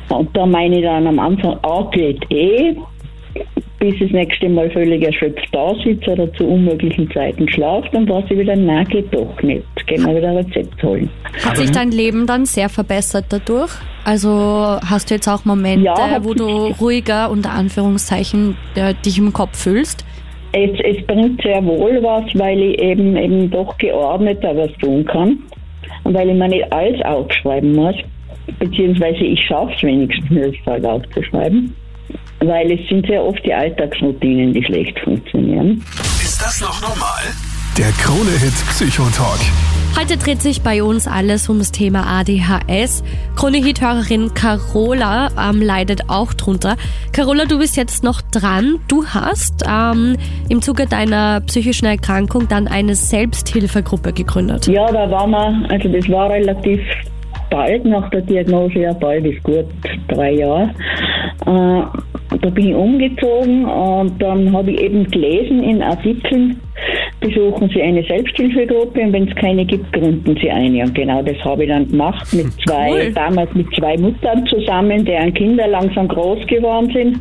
[0.09, 2.75] Und da meine ich dann am Anfang, ah, geht eh,
[3.79, 8.25] bis das nächste Mal völlig erschöpft da sitze oder zu unmöglichen Zeiten schlafe, dann weiß
[8.31, 9.65] ich wieder, nein, geht doch nicht.
[9.87, 11.09] Gehen wir wieder ein Rezept holen.
[11.45, 13.73] Hat sich dein Leben dann sehr verbessert dadurch?
[14.05, 19.33] Also hast du jetzt auch Momente, Ja, wo du ruhiger unter Anführungszeichen äh, dich im
[19.33, 20.05] Kopf fühlst?
[20.53, 25.39] Es, es bringt sehr wohl was, weil ich eben, eben doch geordneter was tun kann.
[26.05, 27.95] Und weil ich mir nicht alles aufschreiben muss.
[28.59, 31.75] Beziehungsweise ich schaffe es wenigstens nicht, halt aufzuschreiben.
[32.41, 35.83] Weil es sind sehr oft die Alltagsroutinen, die schlecht funktionieren.
[36.23, 37.23] Ist das noch normal?
[37.77, 39.41] Der Krone-Hit Psychotalk.
[39.99, 43.03] Heute dreht sich bei uns alles um das Thema ADHS.
[43.37, 46.77] Krone-Hit-Hörerin Carola ähm, leidet auch drunter.
[47.13, 48.81] Carola, du bist jetzt noch dran.
[48.87, 50.17] Du hast ähm,
[50.49, 54.69] im Zuge deiner psychischen Erkrankung dann eine Selbsthilfegruppe gegründet.
[54.69, 56.81] Ja, da waren wir, also das war relativ
[57.51, 59.67] bald nach der Diagnose, ja bald ist gut,
[60.09, 60.71] drei Jahre.
[61.47, 61.83] Äh,
[62.31, 66.61] da bin ich umgezogen und dann habe ich eben gelesen in Artikeln,
[67.21, 70.83] besuchen Sie eine Selbsthilfegruppe und wenn es keine gibt, gründen Sie eine.
[70.83, 73.13] Und genau das habe ich dann gemacht mit zwei, Cool.
[73.15, 77.19] damals mit zwei Muttern zusammen, deren Kinder langsam groß geworden sind.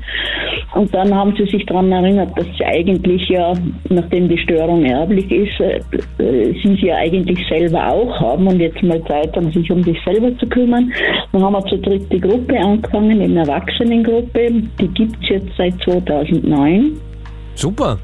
[0.76, 3.54] Und dann haben sie sich daran erinnert, dass sie eigentlich ja,
[3.89, 5.80] nachdem die Störung erblich ist, äh,
[6.20, 9.98] sie sie ja eigentlich selber auch haben und jetzt mal Zeit haben, sich um sich
[10.06, 10.91] selber zu kümmern.
[11.32, 14.52] Dann haben wir zur dritten Gruppe angefangen, eine Erwachsenengruppe.
[14.80, 16.99] Die gibt es jetzt seit 2009.
[17.55, 17.97] Super.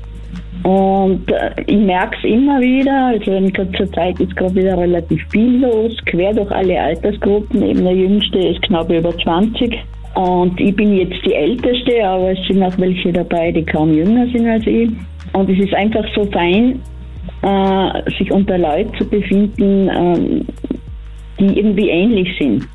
[0.63, 5.21] Und äh, ich merke es immer wieder, also in kurzer Zeit ist gerade wieder relativ
[5.29, 7.62] viel los, quer durch alle Altersgruppen.
[7.62, 9.75] Eben der Jüngste ist knapp über 20.
[10.15, 14.27] Und ich bin jetzt die Älteste, aber es sind auch welche dabei, die kaum jünger
[14.27, 14.89] sind als ich.
[15.34, 16.79] Und es ist einfach so fein,
[17.41, 20.45] äh, sich unter Leuten zu befinden, ähm,
[21.39, 22.65] die irgendwie ähnlich sind,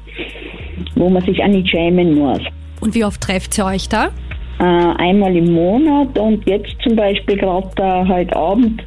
[0.96, 2.42] wo man sich auch nicht schämen muss
[2.81, 4.11] Und wie oft trefft ihr euch da?
[4.59, 8.83] äh, einmal im Monat und jetzt zum Beispiel gerade heute Abend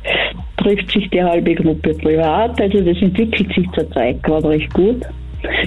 [0.58, 2.60] trifft sich die halbe Gruppe privat.
[2.60, 5.01] Also das entwickelt sich zurzeit gerade recht gut.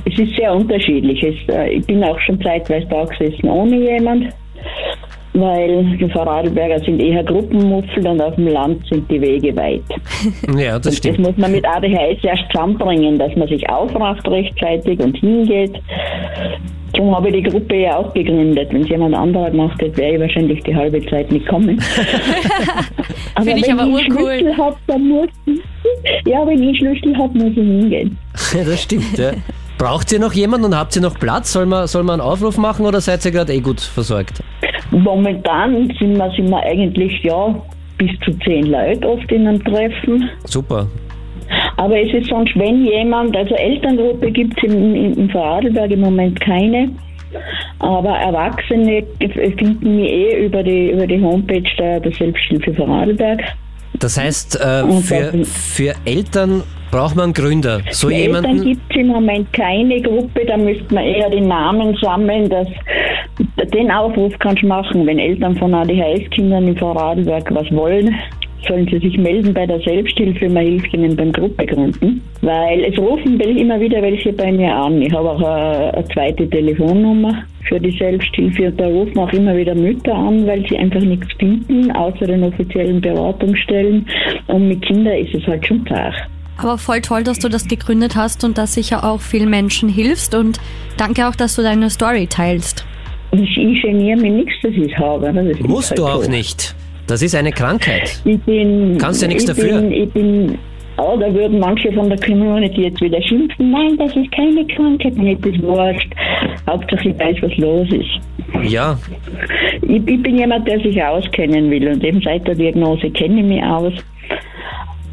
[0.05, 1.23] Es ist sehr unterschiedlich.
[1.49, 4.33] Äh, ich bin auch schon zeitweise da gesessen ohne jemand,
[5.35, 9.83] weil die Vorarlberger sind eher Gruppenmuffel und auf dem Land sind die Wege weit.
[10.57, 11.19] Ja, das Das stimmt.
[11.19, 15.75] muss man mit ADHS erst zusammenbringen, dass man sich aufracht rechtzeitig und hingeht.
[16.93, 18.69] Darum habe ich die Gruppe ja auch gegründet.
[18.73, 21.81] Wenn es jemand anderer gemacht hätte, wäre ich wahrscheinlich die halbe Zeit nicht kommen.
[23.37, 24.39] Finde ich wenn aber ich urcool.
[24.39, 25.61] Schlüssel habe, dann muss ich,
[26.27, 28.17] ja, wenn ich Schlüssel habe, muss ich hingehen.
[28.57, 29.19] Ja, das stimmt.
[29.19, 29.33] Ja.
[29.77, 31.53] Braucht ihr noch jemanden und habt ihr noch Platz?
[31.53, 34.41] Soll man, soll man einen Aufruf machen oder seid ihr gerade eh gut versorgt?
[34.91, 37.55] Momentan sind wir, sind wir eigentlich, ja,
[37.99, 40.29] bis zu zehn Leute oft in einem Treffen.
[40.45, 40.87] Super.
[41.77, 46.01] Aber es ist sonst, wenn jemand, also Elterngruppe gibt es im, im, im Vorarlberg im
[46.01, 46.91] Moment keine.
[47.81, 53.43] Aber Erwachsene finden wir eh über die, über die Homepage der, der Selbsthilfe Vorarlberg.
[53.99, 57.81] Das heißt, äh, für, für Eltern braucht man Gründer.
[57.91, 58.65] So Für Eltern jemanden.
[58.65, 62.49] gibt es im Moment keine Gruppe, da müsste man eher die Namen sammeln.
[62.49, 62.69] Dass,
[63.73, 68.15] den Aufruf kannst du machen, wenn Eltern von ADHS-Kindern im Vorarlberg was wollen.
[68.67, 72.23] Sollen sie sich melden bei der Selbsthilfe, man hilft ihnen beim Gruppe gründen.
[72.41, 75.03] Weil es rufen immer wieder welche bei mir an.
[75.03, 79.57] Ich habe auch eine, eine zweite Telefonnummer für die Selbsthilfe und da rufen auch immer
[79.57, 84.07] wieder Mütter an, weil sie einfach nichts finden, außer den offiziellen Beratungsstellen.
[84.49, 86.15] Und mit Kindern ist es halt schon zart.
[86.57, 90.35] Aber voll toll, dass du das gegründet hast und dass sicher auch vielen Menschen hilfst.
[90.35, 90.61] Und
[90.97, 92.87] danke auch, dass du deine Story teilst.
[93.33, 95.33] Ich, ich geniere mir nichts, dass ich es habe.
[95.33, 96.75] Das ist Musst halt du auch nicht.
[97.07, 98.21] Das ist eine Krankheit.
[98.25, 98.97] Ich bin.
[98.99, 99.81] Kannst ja nichts ich dafür.
[99.81, 100.59] Bin, ich bin.
[100.97, 103.71] Oh, da würden manche von der Community jetzt wieder schimpfen.
[103.73, 105.17] Nein, das ist keine Krankheit.
[105.17, 106.09] Mir ist das wurscht.
[106.69, 108.71] Hauptsache ich weiß, was los ist.
[108.71, 108.97] Ja,
[109.83, 113.47] Ich, ich bin jemand, der sich auskennen will und eben seit der Diagnose kenne ich
[113.47, 113.93] mich aus.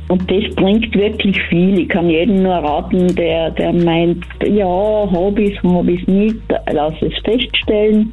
[0.08, 1.80] Und das bringt wirklich viel.
[1.80, 6.36] Ich kann jedem nur raten, der, der meint, ja, Hobbys, Hobbys nicht,
[6.72, 8.12] lass es feststellen.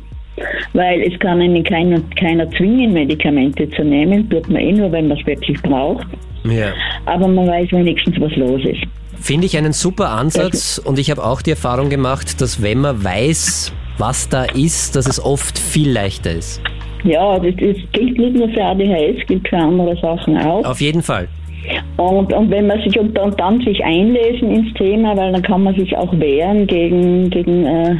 [0.72, 4.28] Weil es kann einen keiner, keiner zwingen, Medikamente zu nehmen.
[4.30, 6.06] Tut man eh nur, wenn man es wirklich braucht.
[6.44, 6.72] ja.
[7.06, 8.82] Aber man weiß wenigstens, was los ist.
[9.20, 13.02] Finde ich einen super Ansatz und ich habe auch die Erfahrung gemacht, dass wenn man
[13.02, 16.62] weiß, was da ist, dass es oft viel leichter ist.
[17.04, 20.64] Ja, das, das gilt nicht nur für ADHS, gilt für andere Sachen auch.
[20.64, 21.28] Auf jeden Fall.
[21.96, 25.64] Und, und wenn man sich und, und dann sich einlesen ins Thema, weil dann kann
[25.64, 27.96] man sich auch wehren gegen, gegen äh,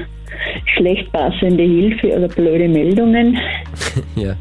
[0.77, 3.39] schlecht passende Hilfe oder blöde Meldungen,
[4.17, 4.35] Ja.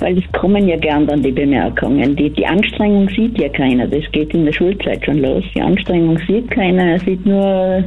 [0.00, 2.14] weil es kommen ja gern dann die Bemerkungen.
[2.16, 5.44] Die, die Anstrengung sieht ja keiner, das geht in der Schulzeit schon los.
[5.54, 7.82] Die Anstrengung sieht keiner, er sieht nur,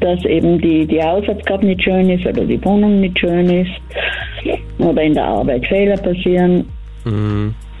[0.00, 3.70] dass eben die, die Hausaufgabe nicht schön ist oder die Wohnung nicht schön ist
[4.78, 6.64] oder in der Arbeit Fehler passieren.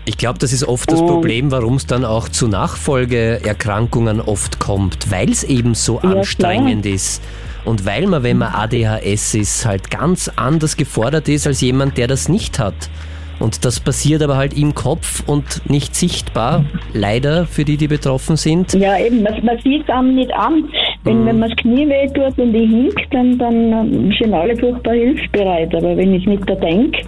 [0.06, 5.10] Ich glaube, das ist oft das Problem, warum es dann auch zu Nachfolgeerkrankungen oft kommt,
[5.10, 7.22] weil es eben so Ja, anstrengend ist.
[7.64, 12.06] Und weil man, wenn man ADHS ist, halt ganz anders gefordert ist als jemand, der
[12.06, 12.74] das nicht hat.
[13.40, 18.36] Und das passiert aber halt im Kopf und nicht sichtbar, leider für die, die betroffen
[18.36, 18.74] sind.
[18.74, 20.68] Ja, eben, man, man sieht es einem nicht an.
[21.04, 24.54] Wenn, wenn man das Knie weh tut und ich hink, dann, dann ähm, sind alle
[24.54, 25.74] furchtbar hilfsbereit.
[25.74, 27.00] Aber wenn ich nicht da denke,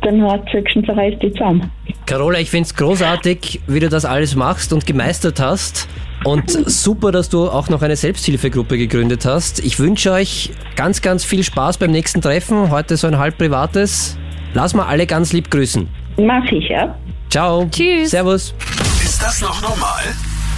[0.00, 1.70] dann hat es höchstens zerreißt die zusammen.
[2.06, 5.86] Carola, ich finde es großartig, wie du das alles machst und gemeistert hast.
[6.24, 9.60] Und super, dass du auch noch eine Selbsthilfegruppe gegründet hast.
[9.60, 12.70] Ich wünsche euch ganz, ganz viel Spaß beim nächsten Treffen.
[12.70, 14.16] Heute so ein halb privates.
[14.54, 15.86] Lass mal alle ganz lieb grüßen.
[16.16, 16.96] Mach ich, ja.
[17.28, 17.68] Ciao.
[17.70, 18.10] Tschüss.
[18.10, 18.54] Servus.
[19.02, 20.02] Ist das noch normal?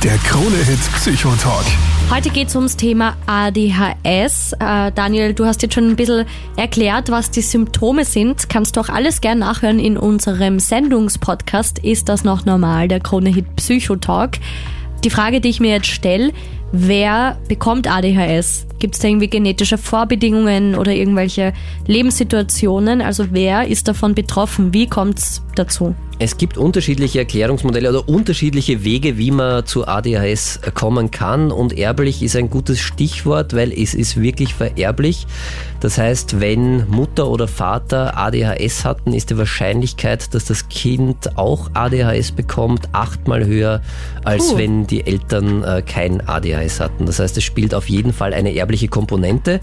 [0.04, 1.64] Der Krone-Hit Psychotalk.
[2.10, 4.52] Heute geht es ums Thema ADHS.
[4.60, 6.26] Äh, Daniel, du hast jetzt schon ein bisschen
[6.56, 8.48] erklärt, was die Symptome sind.
[8.48, 11.80] Kannst du auch alles gern nachhören in unserem Sendungspodcast.
[11.80, 12.86] Ist das noch normal?
[12.86, 14.38] Der Krone-Hit Psychotalk.
[15.06, 16.32] Die Frage, die ich mir jetzt stelle,
[16.72, 18.66] wer bekommt ADHS?
[18.80, 21.52] Gibt es da irgendwie genetische Vorbedingungen oder irgendwelche
[21.86, 23.00] Lebenssituationen?
[23.00, 24.74] Also wer ist davon betroffen?
[24.74, 25.94] Wie kommt es dazu?
[26.18, 31.52] Es gibt unterschiedliche Erklärungsmodelle oder unterschiedliche Wege, wie man zu ADHS kommen kann.
[31.52, 35.26] Und erblich ist ein gutes Stichwort, weil es ist wirklich vererblich.
[35.80, 41.70] Das heißt, wenn Mutter oder Vater ADHS hatten, ist die Wahrscheinlichkeit, dass das Kind auch
[41.74, 43.82] ADHS bekommt, achtmal höher,
[44.24, 44.56] als uh.
[44.56, 47.04] wenn die Eltern äh, kein ADHS hatten.
[47.04, 49.60] Das heißt, es spielt auf jeden Fall eine erbliche Komponente.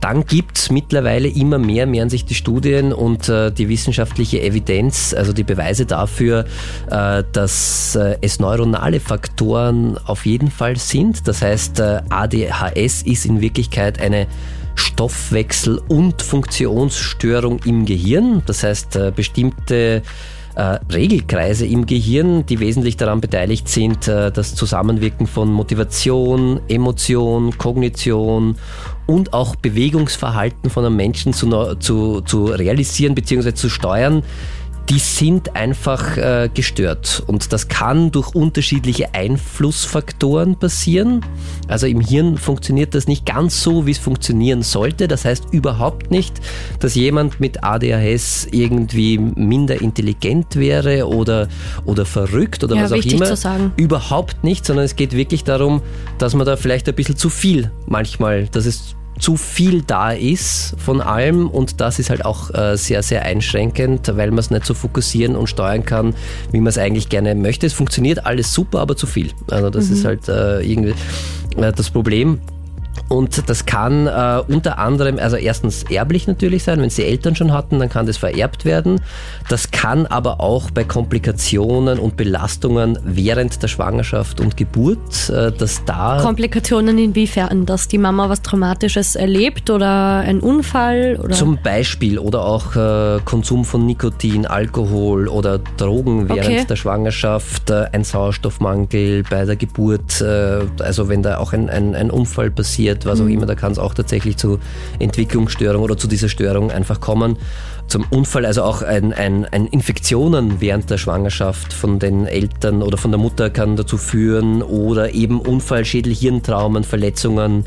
[0.00, 5.14] Dann gibt es mittlerweile immer mehr, mehren sich die Studien und äh, die wissenschaftliche Evidenz,
[5.14, 6.44] also die Beweise dafür,
[6.90, 11.26] äh, dass äh, es neuronale Faktoren auf jeden Fall sind.
[11.28, 14.26] Das heißt, äh, ADHS ist in Wirklichkeit eine
[14.74, 18.42] Stoffwechsel- und Funktionsstörung im Gehirn.
[18.46, 20.02] Das heißt, bestimmte
[20.90, 28.56] Regelkreise im Gehirn, die wesentlich daran beteiligt sind, das Zusammenwirken von Motivation, Emotion, Kognition
[29.06, 33.54] und auch Bewegungsverhalten von einem Menschen zu, zu, zu realisieren bzw.
[33.54, 34.22] zu steuern,
[34.88, 37.22] die sind einfach äh, gestört.
[37.26, 41.24] Und das kann durch unterschiedliche Einflussfaktoren passieren.
[41.68, 45.08] Also im Hirn funktioniert das nicht ganz so, wie es funktionieren sollte.
[45.08, 46.40] Das heißt überhaupt nicht,
[46.80, 51.48] dass jemand mit ADHS irgendwie minder intelligent wäre oder,
[51.84, 53.26] oder verrückt oder ja, was auch immer.
[53.26, 53.72] Zu sagen.
[53.76, 55.82] Überhaupt nicht, sondern es geht wirklich darum,
[56.18, 60.74] dass man da vielleicht ein bisschen zu viel manchmal, dass es zu viel da ist
[60.78, 64.66] von allem und das ist halt auch äh, sehr, sehr einschränkend, weil man es nicht
[64.66, 66.14] so fokussieren und steuern kann,
[66.50, 67.66] wie man es eigentlich gerne möchte.
[67.66, 69.30] Es funktioniert alles super, aber zu viel.
[69.50, 69.92] Also das mhm.
[69.92, 70.94] ist halt äh, irgendwie
[71.56, 72.40] äh, das Problem.
[73.12, 77.36] Und das kann äh, unter anderem, also erstens erblich natürlich sein, wenn es die Eltern
[77.36, 79.02] schon hatten, dann kann das vererbt werden.
[79.50, 85.84] Das kann aber auch bei Komplikationen und Belastungen während der Schwangerschaft und Geburt, äh, dass
[85.84, 86.20] da...
[86.22, 87.66] Komplikationen inwiefern?
[87.66, 91.18] Dass die Mama was Traumatisches erlebt oder ein Unfall?
[91.22, 91.34] Oder?
[91.34, 96.64] Zum Beispiel oder auch äh, Konsum von Nikotin, Alkohol oder Drogen während okay.
[96.66, 101.94] der Schwangerschaft, äh, ein Sauerstoffmangel bei der Geburt, äh, also wenn da auch ein, ein,
[101.94, 103.32] ein Unfall passiert was auch mhm.
[103.32, 104.58] immer, da kann es auch tatsächlich zu
[104.98, 107.36] Entwicklungsstörungen oder zu dieser Störung einfach kommen.
[107.88, 112.96] Zum Unfall, also auch ein, ein, ein Infektionen während der Schwangerschaft von den Eltern oder
[112.96, 117.66] von der Mutter kann dazu führen oder eben Unfall, Schädel, Hirntraumen, Verletzungen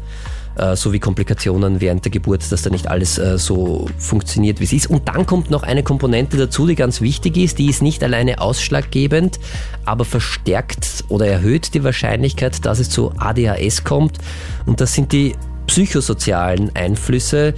[0.58, 4.74] äh, sowie Komplikationen während der Geburt, dass da nicht alles äh, so funktioniert, wie es
[4.74, 4.90] ist.
[4.90, 7.60] Und dann kommt noch eine Komponente dazu, die ganz wichtig ist.
[7.60, 9.40] Die ist nicht alleine ausschlaggebend,
[9.86, 14.18] aber verstärkt oder erhöht die Wahrscheinlichkeit, dass es zu ADHS kommt.
[14.66, 15.36] Und das sind die
[15.68, 17.54] psychosozialen Einflüsse.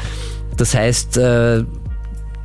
[0.56, 1.64] Das heißt, äh,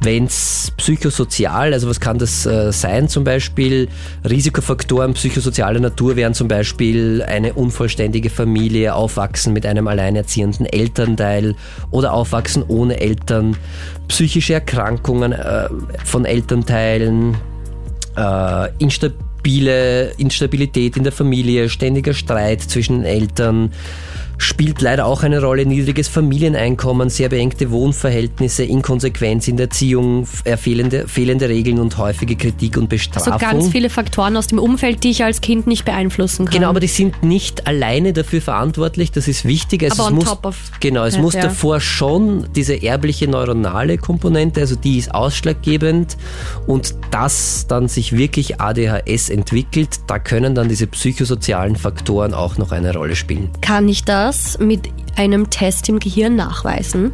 [0.03, 3.88] wenn es psychosozial, also was kann das äh, sein zum Beispiel?
[4.29, 11.55] Risikofaktoren psychosozialer Natur wären zum Beispiel eine unvollständige Familie, Aufwachsen mit einem alleinerziehenden Elternteil
[11.91, 13.57] oder Aufwachsen ohne Eltern,
[14.09, 15.69] psychische Erkrankungen äh,
[16.05, 17.37] von Elternteilen,
[18.17, 23.73] äh, instabile Instabilität in der Familie, ständiger Streit zwischen Eltern,
[24.38, 25.66] spielt leider auch eine Rolle.
[25.66, 32.37] Niedriges Familieneinkommen, sehr beengte Wohnverhältnisse, Inkonsequenz in der Erziehung, äh, fehlende, fehlende Regeln und häufige
[32.37, 33.33] Kritik und Bestrafung.
[33.33, 36.55] Also ganz viele Faktoren aus dem Umfeld, die ich als Kind nicht beeinflussen kann.
[36.55, 39.12] Genau, aber die sind nicht alleine dafür verantwortlich.
[39.12, 39.85] Das ist wichtig.
[39.85, 41.42] Also aber es on muss, top of genau, es muss ja.
[41.42, 46.16] davor schon diese erbliche neuronale Komponente, also die ist ausschlaggebend
[46.66, 52.73] und dass dann sich wirklich ADHS entwickelt, da können dann diese psychosozialen Faktoren auch noch
[52.73, 53.51] eine Rolle spielen.
[53.61, 57.12] Kann ich das das mit einem Test im Gehirn nachweisen?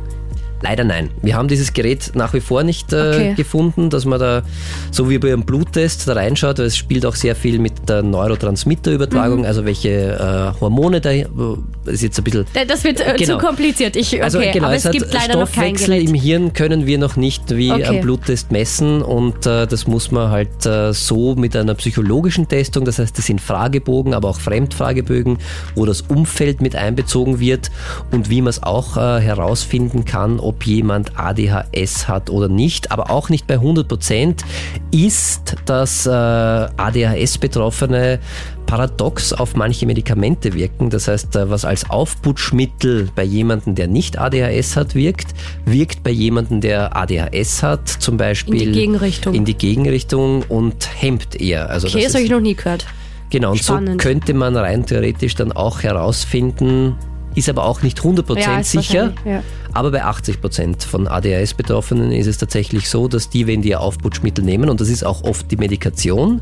[0.61, 1.11] Leider nein.
[1.23, 3.35] Wir haben dieses Gerät nach wie vor nicht äh, okay.
[3.37, 4.43] gefunden, dass man da,
[4.91, 8.03] so wie bei einem Bluttest, da reinschaut, weil es spielt auch sehr viel mit der
[8.03, 9.45] Neurotransmitterübertragung, mhm.
[9.45, 12.45] also welche äh, Hormone da, ist jetzt ein bisschen...
[12.67, 13.39] Das wird äh, genau.
[13.39, 16.09] zu kompliziert, ich, okay, also, genau, aber es, es gibt leider noch kein Gerät.
[16.09, 17.85] im Hirn können wir noch nicht wie okay.
[17.87, 22.85] am Bluttest messen und äh, das muss man halt äh, so mit einer psychologischen Testung,
[22.85, 25.39] das heißt, das sind Fragebogen, aber auch Fremdfragebögen,
[25.77, 27.71] wo das Umfeld mit einbezogen wird
[28.11, 33.11] und wie man es auch äh, herausfinden kann, ob jemand ADHS hat oder nicht, aber
[33.11, 34.43] auch nicht bei 100 Prozent,
[34.91, 38.19] ist, dass äh, ADHS-Betroffene
[38.65, 40.89] paradox auf manche Medikamente wirken.
[40.89, 45.35] Das heißt, äh, was als Aufputschmittel bei jemandem, der nicht ADHS hat, wirkt,
[45.67, 50.89] wirkt bei jemandem, der ADHS hat, zum Beispiel in die Gegenrichtung, in die Gegenrichtung und
[50.99, 51.69] hemmt eher.
[51.69, 52.87] Also okay, das, das habe ich noch nie gehört.
[53.31, 54.01] Genau, und Spannend.
[54.01, 56.97] so könnte man rein theoretisch dann auch herausfinden,
[57.39, 59.13] ist aber auch nicht 100% Ja, sicher.
[59.25, 59.43] ja.
[59.73, 64.69] Aber bei 80% von ADHS-Betroffenen ist es tatsächlich so, dass die, wenn die Aufputschmittel nehmen,
[64.71, 66.41] und das ist auch oft die Medikation,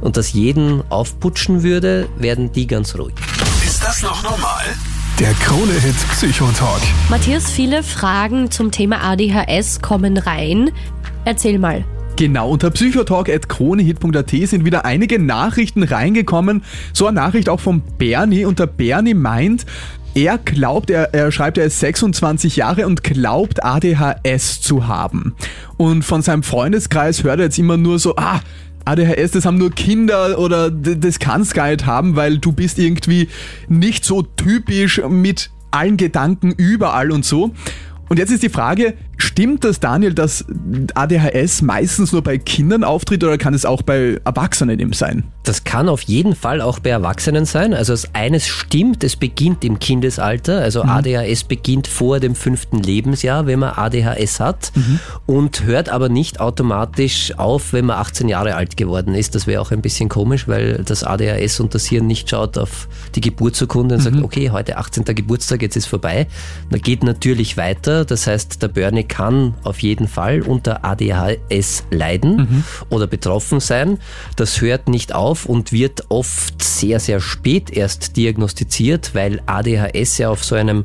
[0.00, 3.14] und das jeden aufputschen würde, werden die ganz ruhig.
[3.64, 4.64] Ist das noch normal?
[5.20, 6.82] Der Krone-Hit Psychotalk.
[7.08, 10.70] Matthias, viele Fragen zum Thema ADHS kommen rein.
[11.24, 11.84] Erzähl mal.
[12.16, 16.62] Genau, unter psychotalk.kronehit.at sind wieder einige Nachrichten reingekommen.
[16.92, 19.66] So eine Nachricht auch von Bernie und der Bernie meint,
[20.14, 25.34] er glaubt, er, er schreibt, er ist 26 Jahre und glaubt ADHS zu haben.
[25.76, 28.40] Und von seinem Freundeskreis hört er jetzt immer nur so, ah,
[28.84, 33.28] ADHS, das haben nur Kinder oder das kannst gar nicht haben, weil du bist irgendwie
[33.68, 37.52] nicht so typisch mit allen Gedanken überall und so.
[38.08, 40.44] Und jetzt ist die Frage, stimmt das, Daniel, dass
[40.94, 45.24] ADHS meistens nur bei Kindern auftritt oder kann es auch bei Erwachsenen eben sein?
[45.44, 47.74] Das kann auf jeden Fall auch bei Erwachsenen sein.
[47.74, 50.60] Also das eines stimmt, es beginnt im Kindesalter.
[50.60, 54.72] Also ADHS beginnt vor dem fünften Lebensjahr, wenn man ADHS hat
[55.26, 59.34] und hört aber nicht automatisch auf, wenn man 18 Jahre alt geworden ist.
[59.34, 62.88] Das wäre auch ein bisschen komisch, weil das ADHS und das Hirn nicht schaut auf
[63.14, 65.04] die Geburtsurkunde und sagt, okay, heute 18.
[65.04, 66.26] Geburtstag, jetzt ist vorbei.
[66.70, 68.04] Da geht natürlich weiter.
[68.04, 73.98] Das heißt, der Bernie kann auf jeden Fall unter ADHS leiden oder betroffen sein.
[74.36, 80.30] Das hört nicht auf und wird oft sehr, sehr spät erst diagnostiziert, weil ADHS ja
[80.30, 80.84] auf so einem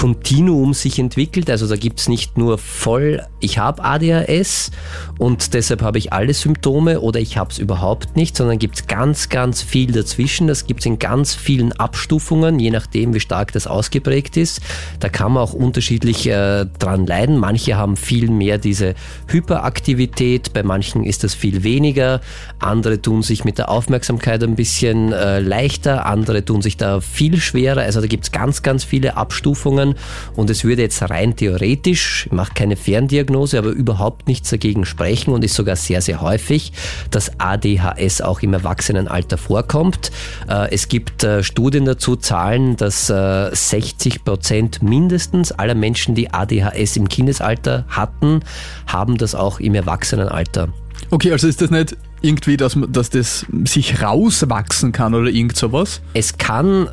[0.00, 1.50] Kontinuum sich entwickelt.
[1.50, 4.70] Also da gibt's nicht nur voll, ich habe ADHS
[5.18, 9.28] und deshalb habe ich alle Symptome oder ich habe es überhaupt nicht, sondern gibt's ganz,
[9.28, 10.46] ganz viel dazwischen.
[10.46, 14.62] Das gibt's in ganz vielen Abstufungen, je nachdem, wie stark das ausgeprägt ist.
[15.00, 17.36] Da kann man auch unterschiedlich äh, dran leiden.
[17.36, 18.94] Manche haben viel mehr diese
[19.28, 22.20] Hyperaktivität, bei manchen ist das viel weniger.
[22.58, 27.38] Andere tun sich mit der Aufmerksamkeit ein bisschen äh, leichter, andere tun sich da viel
[27.38, 27.82] schwerer.
[27.82, 29.94] Also da gibt's ganz, ganz viele Abstufungen
[30.34, 35.32] und es würde jetzt rein theoretisch, ich mache keine Ferndiagnose, aber überhaupt nichts dagegen sprechen
[35.32, 36.72] und ist sogar sehr, sehr häufig,
[37.10, 40.10] dass ADHS auch im Erwachsenenalter vorkommt.
[40.48, 46.32] Äh, es gibt äh, Studien dazu, Zahlen, dass äh, 60 Prozent mindestens aller Menschen, die
[46.32, 47.49] ADHS im Kindesalter
[47.88, 48.40] hatten,
[48.86, 50.68] haben das auch im Erwachsenenalter.
[51.10, 56.00] Okay, also ist das nicht irgendwie, dass, dass das sich rauswachsen kann oder irgend sowas?
[56.14, 56.88] Es kann,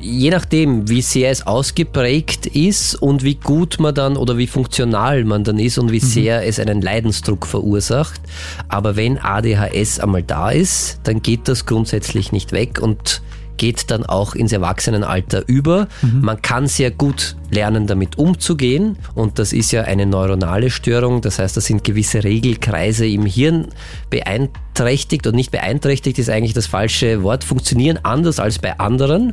[0.00, 5.24] je nachdem, wie sehr es ausgeprägt ist und wie gut man dann oder wie funktional
[5.24, 8.20] man dann ist und wie sehr es einen Leidensdruck verursacht.
[8.68, 13.22] Aber wenn ADHS einmal da ist, dann geht das grundsätzlich nicht weg und
[13.56, 15.88] geht dann auch ins Erwachsenenalter über.
[16.02, 18.98] Man kann sehr gut lernen, damit umzugehen.
[19.14, 23.68] Und das ist ja eine neuronale Störung, das heißt, da sind gewisse Regelkreise im Hirn
[24.10, 25.26] beeinträchtigt.
[25.26, 29.32] Und nicht beeinträchtigt ist eigentlich das falsche Wort, funktionieren anders als bei anderen.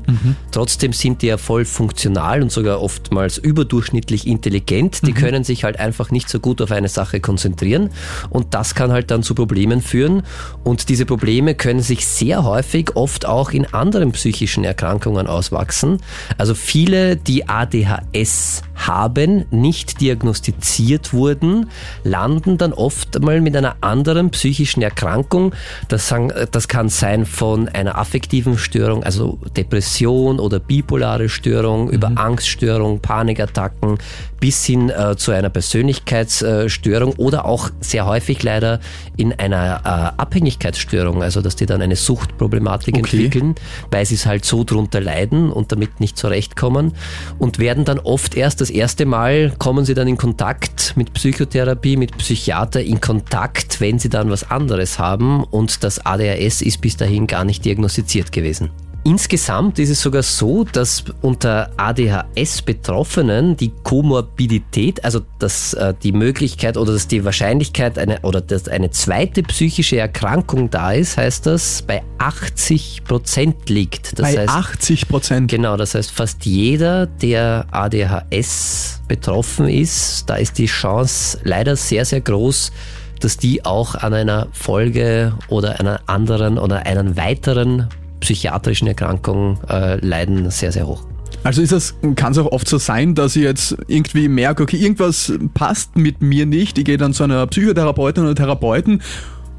[0.51, 5.05] Trotzdem sind die ja voll funktional und sogar oftmals überdurchschnittlich intelligent.
[5.05, 7.89] Die können sich halt einfach nicht so gut auf eine Sache konzentrieren.
[8.29, 10.23] Und das kann halt dann zu Problemen führen.
[10.63, 16.01] Und diese Probleme können sich sehr häufig oft auch in anderen psychischen Erkrankungen auswachsen.
[16.37, 21.69] Also viele, die ADHS haben, nicht diagnostiziert wurden,
[22.03, 25.53] landen dann oft mal mit einer anderen psychischen Erkrankung.
[25.89, 26.13] Das,
[26.51, 33.97] das kann sein von einer affektiven Störung, also Depression oder bipolare Störung, über Angststörung, Panikattacken
[34.39, 38.79] bis hin äh, zu einer Persönlichkeitsstörung oder auch sehr häufig leider
[39.15, 42.99] in einer äh, Abhängigkeitsstörung, also dass die dann eine Suchtproblematik Okay.
[42.99, 43.55] entwickeln,
[43.91, 46.93] weil sie es halt so drunter leiden und damit nicht zurechtkommen
[47.39, 51.97] und werden dann oft erst das erste Mal, kommen sie dann in Kontakt mit Psychotherapie,
[51.97, 56.97] mit Psychiater in Kontakt, wenn sie dann was anderes haben und das ADHS ist bis
[56.97, 58.69] dahin gar nicht diagnostiziert gewesen.
[59.05, 66.77] Insgesamt ist es sogar so, dass unter ADHS-Betroffenen die Komorbidität, also dass äh, die Möglichkeit
[66.77, 71.81] oder dass die Wahrscheinlichkeit eine, oder dass eine zweite psychische Erkrankung da ist, heißt das,
[71.81, 74.17] bei 80 Prozent liegt.
[74.19, 75.51] Das Bei heißt, 80 Prozent.
[75.51, 82.05] Genau, das heißt, fast jeder, der ADHS betroffen ist, da ist die Chance leider sehr,
[82.05, 82.71] sehr groß,
[83.19, 87.89] dass die auch an einer Folge oder einer anderen oder einer weiteren
[88.23, 91.03] psychiatrischen Erkrankung äh, leiden, sehr, sehr hoch.
[91.43, 94.77] Also ist das, kann es auch oft so sein, dass ich jetzt irgendwie merke, okay,
[94.77, 96.77] irgendwas passt mit mir nicht.
[96.77, 99.01] Ich gehe dann zu einer Psychotherapeutin oder Therapeuten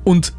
[0.03, 0.33] und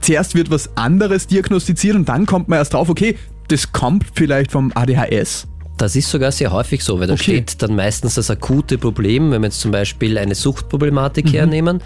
[0.00, 3.16] zuerst wird was anderes diagnostiziert und dann kommt man erst drauf, okay,
[3.48, 5.46] das kommt vielleicht vom ADHS.
[5.78, 7.22] Das ist sogar sehr häufig so, weil da Okay.
[7.22, 11.30] steht dann meistens das akute Problem, wenn wir jetzt zum Beispiel eine Suchtproblematik Mhm.
[11.30, 11.80] hernehmen,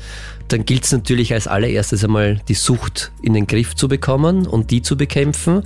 [0.49, 4.71] dann gilt es natürlich als allererstes einmal die Sucht in den Griff zu bekommen und
[4.71, 5.63] die zu bekämpfen.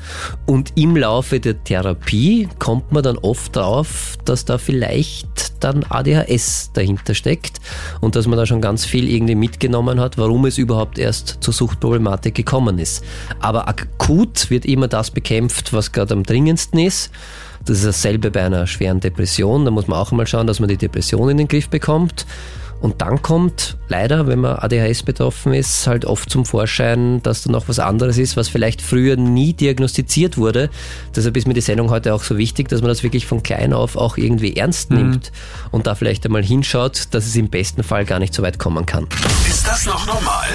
[0.47, 6.70] Und im Laufe der Therapie kommt man dann oft drauf, dass da vielleicht dann ADHS
[6.72, 7.61] dahinter steckt
[8.01, 11.53] und dass man da schon ganz viel irgendwie mitgenommen hat, warum es überhaupt erst zur
[11.53, 13.05] Suchtproblematik gekommen ist.
[13.41, 17.11] Aber akut wird immer das bekämpft, was gerade am dringendsten ist.
[17.66, 19.64] Das ist dasselbe bei einer schweren Depression.
[19.64, 22.26] Da muss man auch mal schauen, dass man die Depression in den Griff bekommt.
[22.81, 27.51] Und dann kommt leider, wenn man ADHS betroffen ist, halt oft zum Vorschein, dass da
[27.51, 30.70] noch was anderes ist, was vielleicht früher nie diagnostiziert wurde.
[31.14, 33.72] Deshalb ist mir die Sendung heute auch so wichtig, dass man das wirklich von klein
[33.72, 35.31] auf auch irgendwie ernst nimmt
[35.70, 38.87] und da vielleicht einmal hinschaut, dass es im besten Fall gar nicht so weit kommen
[38.87, 39.07] kann.
[39.47, 40.47] Ist das noch normal?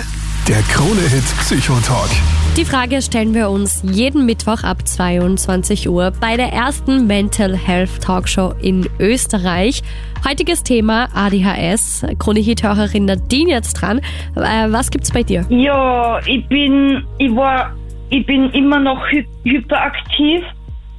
[0.48, 2.12] Der Krone-Hit Psychotalk.
[2.56, 8.00] Die Frage stellen wir uns jeden Mittwoch ab 22 Uhr bei der ersten Mental Health
[8.04, 9.82] Talkshow in Österreich.
[10.24, 12.06] Heutiges Thema ADHS.
[12.20, 14.02] Krone-Hit-Hörerin Nadine jetzt dran.
[14.36, 15.48] Äh, was gibt's bei dir?
[15.50, 17.74] Ja, ich bin, ich war,
[18.12, 20.44] ich bin immer noch hy hyperaktiv.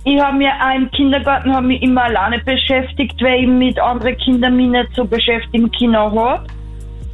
[0.03, 4.17] Ich habe mir auch im Kindergarten hab mich immer alleine beschäftigt, weil ich mit anderen
[4.19, 6.45] Kindern mich nicht so beschäftigen können habe.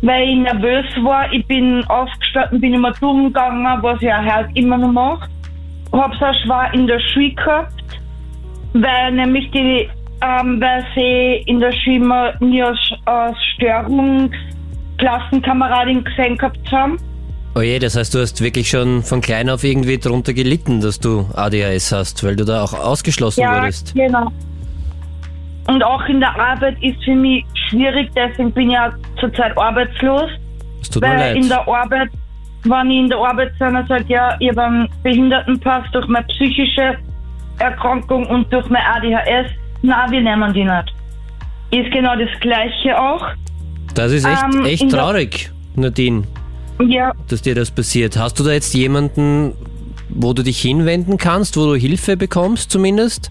[0.03, 4.49] Weil ich nervös war, ich bin aufgestanden, bin immer dumm gegangen, was ich auch heute
[4.55, 5.29] immer noch mache.
[5.93, 7.75] Hab's auch schwer in der Schule gehabt,
[8.73, 9.89] weil nämlich die,
[10.23, 16.99] ähm, weil sie in der Schule immer nie als, als Störungsklassenkameradin gesehen gehabt haben.
[17.55, 21.27] Oje, das heißt, du hast wirklich schon von klein auf irgendwie drunter gelitten, dass du
[21.35, 23.95] ADHS hast, weil du da auch ausgeschlossen Ja, wurdest.
[23.95, 24.33] genau.
[25.69, 30.31] Und auch in der Arbeit ist für mich schwierig, deswegen bin ich ja zurzeit arbeitslos.
[30.81, 31.37] Es tut mir weil leid.
[31.37, 32.11] in der Arbeit,
[32.65, 36.27] wenn ich in der Arbeit bin, dann sagt ja, ich habe einen Behindertenpass durch meine
[36.27, 36.97] psychische
[37.59, 39.51] Erkrankung und durch mein ADHS.
[39.83, 40.95] Nein, wir nehmen die nicht.
[41.71, 43.25] Ist genau das Gleiche auch.
[43.95, 46.25] Das ist echt, ähm, echt traurig, Nadine,
[46.89, 48.17] Ja, dass dir das passiert.
[48.17, 49.53] Hast du da jetzt jemanden,
[50.09, 53.31] wo du dich hinwenden kannst, wo du Hilfe bekommst zumindest?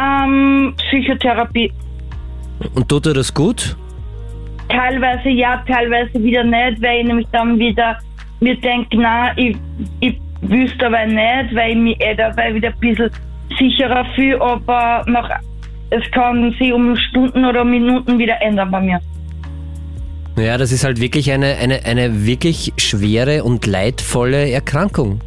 [0.00, 1.72] Ähm, Psychotherapie.
[2.74, 3.76] Und tut dir das gut?
[4.68, 7.98] Teilweise ja, teilweise wieder nicht, weil ich nämlich dann wieder
[8.40, 9.56] mir denke, nein, ich,
[10.00, 13.10] ich wüsste aber nicht, weil ich mich eh dabei wieder ein bisschen
[13.58, 15.30] sicherer fühle, aber nach,
[15.90, 19.00] es kann sich um Stunden oder Minuten wieder ändern bei mir.
[20.36, 25.20] Ja, das ist halt wirklich eine, eine, eine wirklich schwere und leidvolle Erkrankung.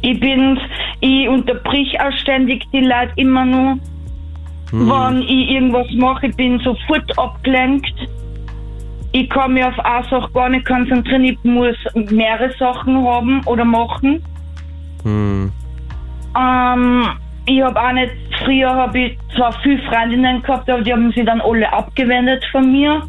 [0.00, 0.58] Ich bin,
[1.00, 3.78] ich unterbrich auch ständig die Leute immer nur,
[4.72, 7.94] wenn ich irgendwas mache, ich bin sofort abgelenkt.
[9.12, 11.76] Ich kann mich auf eine Sache gar nicht konzentrieren, ich muss
[12.10, 14.22] mehrere Sachen haben oder machen.
[15.02, 15.50] Hm.
[16.38, 17.08] Ähm,
[17.46, 18.12] ich habe auch nicht,
[18.44, 22.70] früher habe ich zwar viele Freundinnen gehabt, aber die haben sich dann alle abgewendet von
[22.70, 23.02] mir.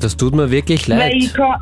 [0.00, 1.14] Das tut mir wirklich Weil leid.
[1.14, 1.56] ich kann,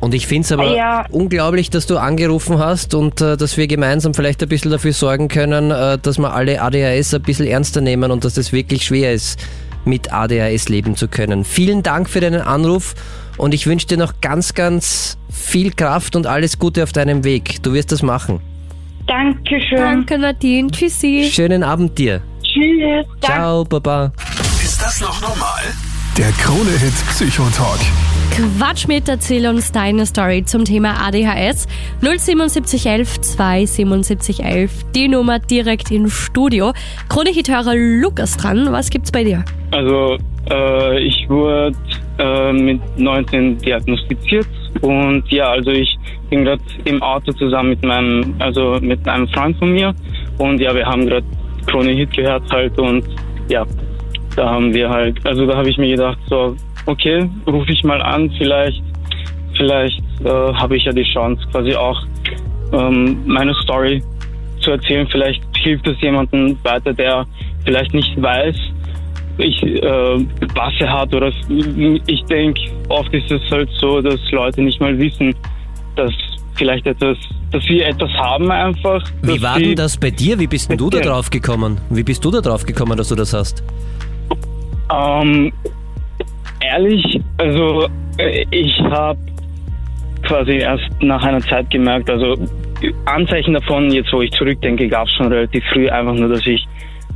[0.00, 1.04] Und ich finde es aber Ja.
[1.10, 5.28] unglaublich, dass du angerufen hast und äh, dass wir gemeinsam vielleicht ein bisschen dafür sorgen
[5.28, 9.12] können, äh, dass wir alle ADHS ein bisschen ernster nehmen und dass das wirklich schwer
[9.12, 9.38] ist,
[9.84, 11.44] mit ADHS leben zu können.
[11.44, 12.94] Vielen Dank für deinen Anruf
[13.36, 17.62] und ich wünsche dir noch ganz, ganz viel Kraft und alles Gute auf deinem Weg.
[17.62, 18.40] Du wirst das machen.
[19.06, 19.76] Dankeschön.
[19.78, 20.70] Danke Nadine.
[20.70, 21.28] Tschüssi.
[21.30, 22.20] Schönen Abend dir.
[22.42, 23.06] Tschüss.
[23.22, 24.12] Ciao, Baba.
[24.62, 25.62] Ist das noch normal?
[26.16, 27.80] Der Krone-Hit Psychotalk.
[28.30, 31.66] Quatsch mit, erzähl uns deine Story zum Thema ADHS.
[32.00, 36.72] 07711 27711, die Nummer direkt im Studio.
[37.08, 39.44] Krone-Hit-Hörer Lukas dran, was gibt's bei dir?
[39.72, 40.16] Also
[40.50, 41.76] äh, ich wurde
[42.18, 44.46] äh, mit 19 diagnostiziert
[44.80, 49.56] und ja, also ich bin gerade im Auto zusammen mit meinem, also mit einem Freund
[49.58, 49.94] von mir
[50.38, 51.26] und ja, wir haben gerade
[51.66, 53.04] Krone Hit gehört halt und
[53.48, 53.66] ja,
[54.36, 56.56] da haben wir halt, also da habe ich mir gedacht so,
[56.90, 58.82] okay, rufe ich mal an, vielleicht,
[59.56, 62.02] vielleicht äh, habe ich ja die Chance quasi auch
[62.72, 64.02] ähm, meine Story
[64.60, 65.06] zu erzählen.
[65.10, 67.26] Vielleicht hilft es jemandem weiter, der
[67.64, 68.56] vielleicht nicht weiß,
[69.38, 71.32] ich, äh, was er hat oder
[72.06, 75.34] ich denke, oft ist es halt so, dass Leute nicht mal wissen,
[75.96, 76.12] dass
[76.56, 77.16] vielleicht etwas,
[77.52, 79.02] dass sie etwas haben einfach.
[79.22, 80.38] Wie war denn das bei dir?
[80.38, 81.80] Wie bist denn du da drauf gekommen?
[81.88, 83.62] Wie bist du da drauf gekommen, dass du das hast?
[84.92, 85.52] Ähm,
[86.60, 87.88] ehrlich, also
[88.18, 89.18] äh, ich habe
[90.22, 92.36] quasi erst nach einer Zeit gemerkt, also
[93.06, 96.66] Anzeichen davon, jetzt wo ich zurückdenke, gab es schon relativ früh, einfach nur, dass ich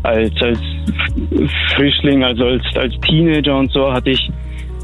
[0.03, 0.61] als, als
[1.75, 4.31] Frischling, also als, als Teenager und so, hatte ich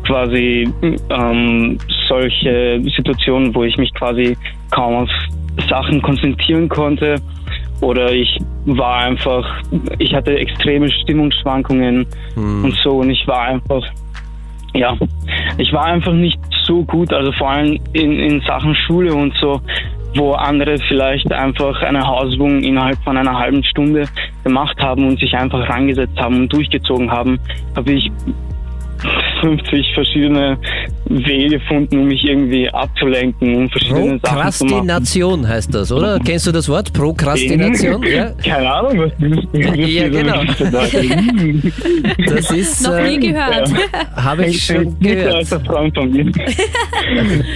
[0.06, 0.68] quasi
[1.10, 4.36] ähm, solche Situationen, wo ich mich quasi
[4.70, 5.10] kaum auf
[5.68, 7.16] Sachen konzentrieren konnte.
[7.80, 9.62] Oder ich war einfach,
[9.98, 12.06] ich hatte extreme Stimmungsschwankungen
[12.64, 12.98] und so.
[12.98, 13.82] Und ich war einfach,
[14.74, 14.96] ja,
[15.58, 19.60] ich war einfach nicht so gut, also vor allem in, in Sachen Schule und so,
[20.14, 24.04] wo andere vielleicht einfach eine Hausübung innerhalb von einer halben Stunde
[24.44, 27.38] gemacht haben und sich einfach rangesetzt haben und durchgezogen haben,
[27.76, 28.10] habe ich
[29.40, 30.58] 50 verschiedene
[31.06, 34.68] Wege gefunden, um mich irgendwie abzulenken und verschiedene Sachen zu machen.
[34.68, 36.18] Prokrastination heißt das, oder?
[36.20, 36.92] Kennst du das Wort?
[36.92, 38.02] Prokrastination?
[38.10, 38.30] Ja.
[38.42, 39.88] Keine Ahnung, was das ist.
[39.88, 40.42] Ja, genau.
[42.26, 42.82] Das ist.
[42.82, 43.72] Noch nie äh, gehört.
[44.16, 45.34] Habe ich schon Ein gehört.
[45.34, 46.24] alter Freund von mir.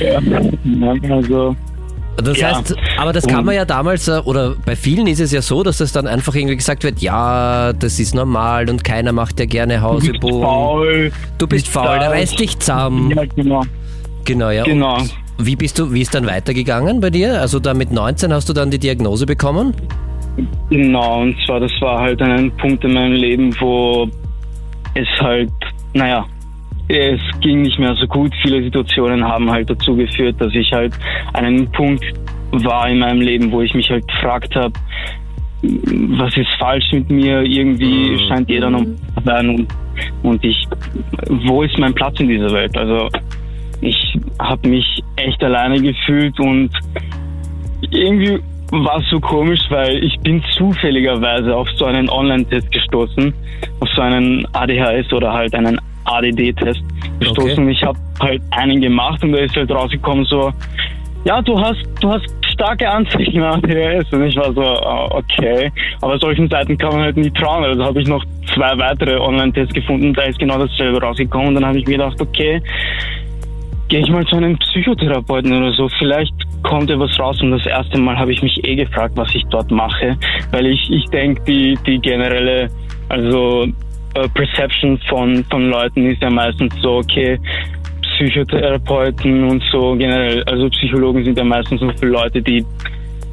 [0.00, 0.20] ja,
[1.14, 1.56] also,
[2.16, 2.56] Das Ja.
[2.58, 5.62] heißt, aber das kann man ja damals, äh, oder bei vielen ist es ja so,
[5.62, 9.46] dass das dann einfach irgendwie gesagt wird, ja, das ist normal und keiner macht ja
[9.46, 11.12] gerne du bist faul.
[11.38, 12.08] Du bist faul, das.
[12.10, 13.10] reiß dich zusammen.
[13.10, 13.62] Ja, genau.
[14.24, 14.64] Genau, ja.
[14.64, 14.96] Genau.
[14.98, 17.40] Und wie bist du, wie ist dann weitergegangen bei dir?
[17.40, 19.74] Also da mit 19 hast du dann die Diagnose bekommen?
[20.70, 24.08] Genau, und zwar, das war halt ein Punkt in meinem Leben, wo
[24.94, 25.50] es halt,
[25.92, 26.24] naja,
[26.88, 28.32] es ging nicht mehr so gut.
[28.42, 30.94] Viele Situationen haben halt dazu geführt, dass ich halt
[31.32, 32.04] an einem Punkt
[32.50, 34.72] war in meinem Leben, wo ich mich halt gefragt habe,
[35.62, 37.42] was ist falsch mit mir?
[37.42, 39.66] Irgendwie scheint jeder noch zu sein und,
[40.22, 40.66] und ich,
[41.46, 42.76] wo ist mein Platz in dieser Welt?
[42.76, 43.08] Also
[43.80, 46.70] ich habe mich echt alleine gefühlt und
[47.90, 53.32] irgendwie war es so komisch, weil ich bin zufälligerweise auf so einen Online-Test gestoßen,
[53.80, 56.82] auf so einen ADHS oder halt einen ADD-Test
[57.20, 57.64] gestoßen.
[57.64, 57.72] Okay.
[57.72, 60.52] Ich habe halt einen gemacht und da ist halt rausgekommen so,
[61.24, 64.12] ja, du hast, du hast starke Anzeichen nach ADHS.
[64.12, 65.70] Und ich war so, ah, okay.
[66.00, 67.64] Aber solchen Seiten kann man halt nie trauen.
[67.64, 68.24] Also habe ich noch
[68.54, 71.48] zwei weitere Online-Tests gefunden, da ist genau dasselbe rausgekommen.
[71.48, 72.62] Und dann habe ich mir gedacht, okay,
[73.88, 75.88] gehe ich mal zu einem Psychotherapeuten oder so.
[75.98, 77.40] Vielleicht kommt ja was raus.
[77.42, 80.16] Und das erste Mal habe ich mich eh gefragt, was ich dort mache.
[80.50, 82.70] Weil ich, ich denke, die, die generelle,
[83.08, 83.66] also
[84.14, 87.38] äh, Perception von, von Leuten ist ja meistens so, okay,
[88.16, 92.64] Psychotherapeuten und so generell, also Psychologen sind ja meistens so für Leute, die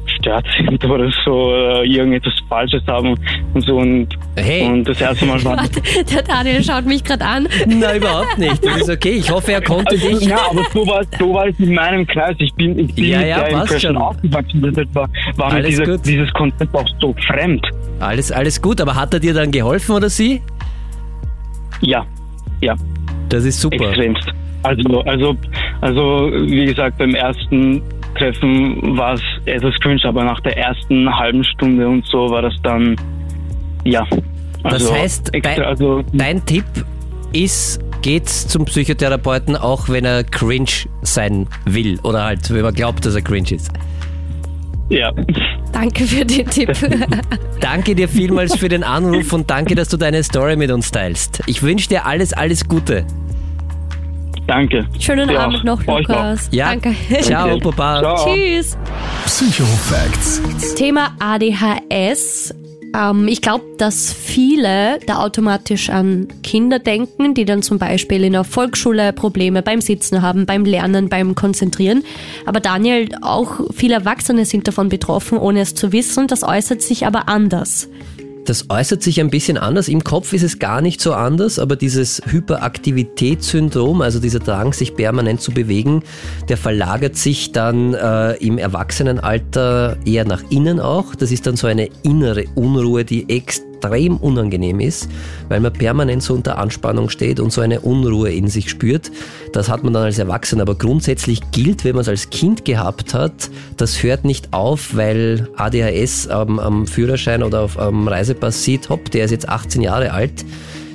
[0.04, 3.14] gestört sind oder so, oder irgendetwas Falsches haben
[3.54, 3.76] und so.
[3.76, 4.64] Und, Hey.
[4.66, 7.46] und das erste Mal war Warte, der Daniel schaut mich gerade an.
[7.66, 8.64] Nein, überhaupt nicht.
[8.64, 9.10] Das ist okay.
[9.12, 10.26] Ich hoffe, er konnte Also, dich.
[10.26, 12.34] ja, aber so war, es- so war es in meinem Kreis.
[12.38, 14.02] Ich bin, ich bin Ja, mit ja, der passt Impression schon.
[14.02, 14.62] aufgewachsen.
[14.62, 16.06] Deshalb war, war mir Alles dieser, gut.
[16.06, 17.64] dieses Konzept auch so fremd.
[18.00, 20.40] Alles, alles gut, aber hat er dir dann geholfen oder sie?
[21.82, 22.06] Ja,
[22.60, 22.74] ja,
[23.28, 23.76] Das ist super.
[23.88, 24.32] extremst.
[24.62, 25.36] Also, also,
[25.80, 27.82] also, wie gesagt, beim ersten
[28.16, 32.54] Treffen war es etwas cringe, aber nach der ersten halben Stunde und so war das
[32.62, 32.94] dann,
[33.84, 34.06] ja.
[34.62, 36.64] Das Also, heißt, extra, dein, also, dein Tipp
[37.32, 40.70] ist, geht's zum Psychotherapeuten, auch wenn er cringe
[41.02, 43.72] sein will oder halt, wenn man glaubt, dass er cringe ist.
[44.92, 45.12] Ja.
[45.72, 46.70] Danke für den Tipp.
[47.60, 51.42] Danke dir vielmals für den Anruf und danke, dass du deine Story mit uns teilst.
[51.46, 53.06] Ich wünsche dir alles, alles Gute.
[54.46, 54.86] Danke.
[54.98, 55.84] Schönen Ja, Abend noch.
[55.86, 56.48] Lukas.
[56.50, 56.94] Ja, Danke.
[57.22, 58.00] ciao, Papa.
[58.00, 58.34] Ciao.
[58.34, 58.76] Tschüss.
[59.24, 60.74] Psychofacts.
[60.74, 62.52] Thema ADHS.
[62.94, 68.32] Ähm, ich glaube, dass viele da automatisch an Kinder denken, die dann zum Beispiel in
[68.32, 72.04] der Volksschule Probleme beim Sitzen haben, beim Lernen, beim Konzentrieren.
[72.46, 76.26] Aber Daniel, auch viele Erwachsene sind davon betroffen, ohne es zu wissen.
[76.26, 77.88] Das äußert sich aber anders.
[78.44, 79.88] Das äußert sich ein bisschen anders.
[79.88, 84.96] Im Kopf ist es gar nicht so anders, aber dieses Hyperaktivitätssyndrom, also dieser Drang, sich
[84.96, 86.02] permanent zu bewegen,
[86.48, 91.14] der verlagert sich dann äh, im Erwachsenenalter eher nach innen auch.
[91.14, 95.08] Das ist dann so eine innere Unruhe, die extrem unangenehm ist,
[95.48, 99.10] weil man permanent so unter Anspannung steht und so eine Unruhe in sich spürt.
[99.52, 103.14] Das hat man dann als Erwachsener, aber grundsätzlich gilt, wenn man es als Kind gehabt
[103.14, 108.88] hat, das hört nicht auf, weil ADHS am, am Führerschein oder auf, am Reisepass sieht,
[108.88, 110.44] hopp, der ist jetzt 18 Jahre alt.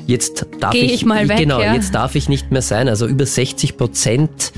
[0.08, 1.74] Jetzt darf Geh ich, ich mal weg, genau, ja.
[1.74, 2.88] jetzt darf ich nicht mehr sein.
[2.88, 4.54] Also über 60 Prozent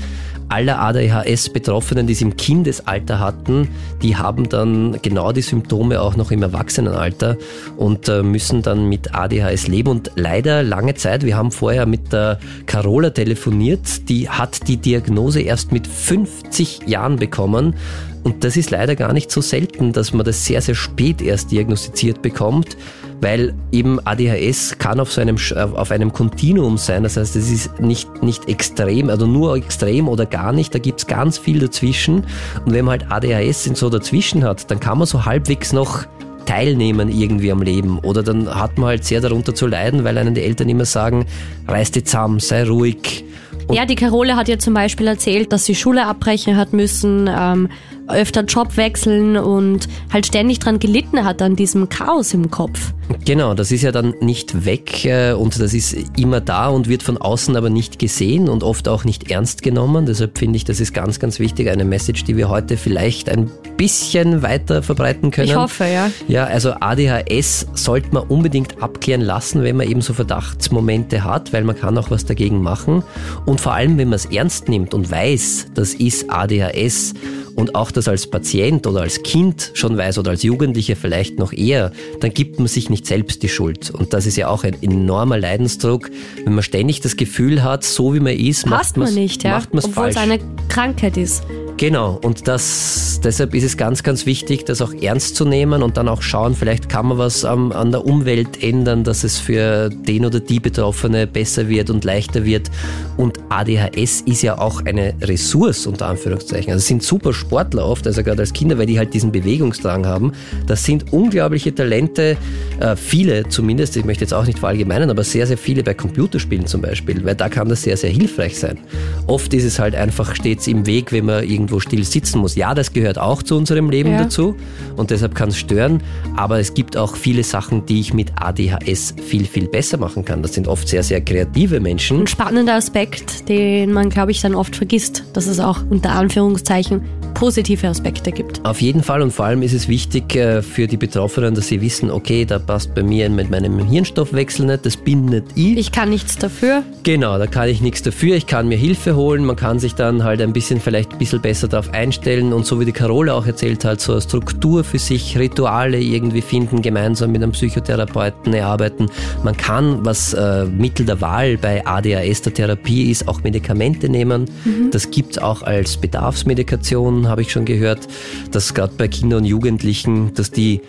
[0.50, 3.68] aller ADHS-Betroffenen, die es im Kindesalter hatten,
[4.02, 7.36] die haben dann genau die Symptome auch noch im Erwachsenenalter
[7.76, 9.90] und äh, müssen dann mit ADHS leben.
[9.90, 15.40] Und leider lange Zeit, wir haben vorher mit der Carola telefoniert, die hat die Diagnose
[15.40, 17.74] erst mit 50 Jahren bekommen.
[18.22, 21.52] Und das ist leider gar nicht so selten, dass man das sehr, sehr spät erst
[21.52, 22.76] diagnostiziert bekommt,
[23.20, 25.36] weil eben ADHS kann auf so einem,
[25.74, 27.02] auf einem Kontinuum sein.
[27.02, 30.74] Das heißt, es ist nicht, nicht extrem, also nur extrem oder gar nicht.
[30.74, 32.24] Da gibt's ganz viel dazwischen.
[32.64, 36.04] Und wenn man halt ADHS in so dazwischen hat, dann kann man so halbwegs noch
[36.46, 37.98] teilnehmen irgendwie am Leben.
[38.00, 41.26] Oder dann hat man halt sehr darunter zu leiden, weil einen die Eltern immer sagen,
[41.68, 43.24] reiß dich zusammen, sei ruhig.
[43.68, 47.30] Und Ja, die Carole hat ja zum Beispiel erzählt, dass sie Schule abbrechen hat müssen,
[47.32, 47.68] ähm,
[48.12, 52.92] öfter Job wechseln und halt ständig dran gelitten hat an diesem Chaos im Kopf.
[53.24, 57.02] Genau, das ist ja dann nicht weg äh, und das ist immer da und wird
[57.02, 60.06] von außen aber nicht gesehen und oft auch nicht ernst genommen.
[60.06, 63.50] Deshalb finde ich, das ist ganz, ganz wichtig, eine Message, die wir heute vielleicht ein
[63.76, 65.48] bisschen weiter verbreiten können.
[65.48, 66.10] Ich hoffe, ja.
[66.28, 71.64] Ja, also ADHS sollte man unbedingt abklären lassen, wenn man eben so Verdachtsmomente hat, weil
[71.64, 73.02] man kann auch was dagegen machen.
[73.44, 77.14] Und vor allem, wenn man es ernst nimmt und weiß, das ist ADHS,
[77.60, 81.52] und auch das als Patient oder als Kind schon weiß oder als Jugendlicher vielleicht noch
[81.52, 83.90] eher, dann gibt man sich nicht selbst die Schuld.
[83.90, 86.10] Und das ist ja auch ein enormer Leidensdruck,
[86.44, 89.50] wenn man ständig das Gefühl hat, so wie man ist, Passt macht man nicht, ja.
[89.52, 90.16] macht Obwohl es falsch.
[90.16, 90.38] eine
[90.68, 91.44] Krankheit ist.
[91.80, 95.96] Genau, und das, deshalb ist es ganz, ganz wichtig, das auch ernst zu nehmen und
[95.96, 99.88] dann auch schauen, vielleicht kann man was am, an der Umwelt ändern, dass es für
[99.88, 102.70] den oder die Betroffene besser wird und leichter wird.
[103.16, 106.70] Und ADHS ist ja auch eine Ressource, unter Anführungszeichen.
[106.70, 110.04] Also es sind super Sportler oft, also gerade als Kinder, weil die halt diesen Bewegungsdrang
[110.04, 110.32] haben.
[110.66, 112.36] Das sind unglaubliche Talente,
[112.78, 116.66] äh, viele zumindest, ich möchte jetzt auch nicht verallgemeinern, aber sehr, sehr viele bei Computerspielen
[116.66, 118.78] zum Beispiel, weil da kann das sehr, sehr hilfreich sein.
[119.26, 122.56] Oft ist es halt einfach stets im Weg, wenn man irgendwo still sitzen muss.
[122.56, 124.24] Ja, das gehört auch zu unserem Leben Ja.
[124.24, 124.56] dazu
[124.96, 126.02] und deshalb kann es stören,
[126.36, 130.42] aber es gibt auch viele Sachen, die ich mit ADHS viel, viel besser machen kann.
[130.42, 132.20] Das sind oft sehr, sehr kreative Menschen.
[132.20, 137.02] Ein spannender Aspekt, den man, glaube ich, dann oft vergisst, dass es auch unter Anführungszeichen
[137.30, 138.64] positive Aspekte gibt.
[138.64, 141.80] Auf jeden Fall und vor allem ist es wichtig äh, für die Betroffenen, dass sie
[141.80, 145.76] wissen, okay, da passt bei mir mit meinem Hirnstoffwechsel nicht, das bin nicht ich.
[145.76, 146.82] Ich kann nichts dafür.
[147.02, 150.24] Genau, da kann ich nichts dafür, ich kann mir Hilfe holen, man kann sich dann
[150.24, 153.46] halt ein bisschen vielleicht ein bisschen besser darauf einstellen und so wie die Carola auch
[153.46, 159.06] erzählt hat, so eine Struktur für sich, Rituale irgendwie finden, gemeinsam mit einem Psychotherapeuten erarbeiten.
[159.42, 164.46] Man kann, was äh, Mittel der Wahl bei ADHS der Therapie ist, auch Medikamente nehmen.
[164.90, 168.08] Das gibt es auch als Bedarfsmedikation, habe ich schon gehört,
[168.50, 170.80] dass gerade bei Kindern und Jugendlichen, dass die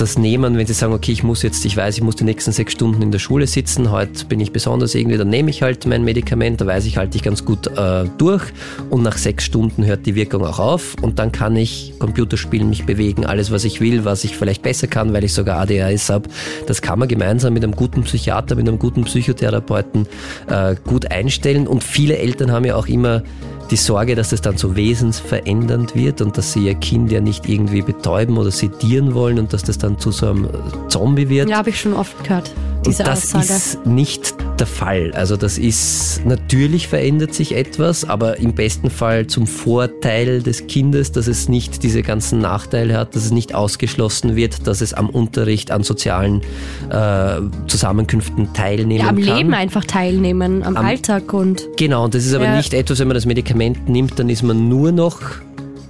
[0.00, 2.52] das nehmen, wenn sie sagen, okay, ich muss jetzt, ich weiß, ich muss die nächsten
[2.52, 5.86] sechs Stunden in der Schule sitzen, heute bin ich besonders irgendwie, dann nehme ich halt
[5.86, 8.42] mein Medikament, da weiß ich, halte ich ganz gut äh, durch
[8.90, 12.68] und nach sechs Stunden hört die Wirkung auch auf und dann kann ich Computer spielen,
[12.68, 16.10] mich bewegen, alles, was ich will, was ich vielleicht besser kann, weil ich sogar ADHS
[16.10, 16.28] habe,
[16.66, 20.06] das kann man gemeinsam mit einem guten Psychiater, mit einem guten Psychotherapeuten
[20.48, 23.22] äh, gut einstellen und viele Eltern haben ja auch immer
[23.70, 27.48] die Sorge, dass das dann so wesensverändernd wird und dass sie ihr Kind ja nicht
[27.48, 30.48] irgendwie betäuben oder sedieren wollen und dass das dann zu so einem
[30.88, 31.48] Zombie wird.
[31.48, 32.50] Ja, habe ich schon oft gehört,
[32.86, 33.44] diese und das Aussage.
[33.44, 35.12] ist nicht der Fall.
[35.14, 41.12] Also das ist, natürlich verändert sich etwas, aber im besten Fall zum Vorteil des Kindes,
[41.12, 45.08] dass es nicht diese ganzen Nachteile hat, dass es nicht ausgeschlossen wird, dass es am
[45.10, 46.42] Unterricht, an sozialen
[46.90, 49.36] äh, Zusammenkünften teilnehmen ja, am kann.
[49.36, 52.56] Leben einfach teilnehmen, am, Am- Alltag und Genau, und das ist aber Ja.
[52.56, 55.20] nicht etwas, wenn man das Medikament nimmt, dann ist man nur noch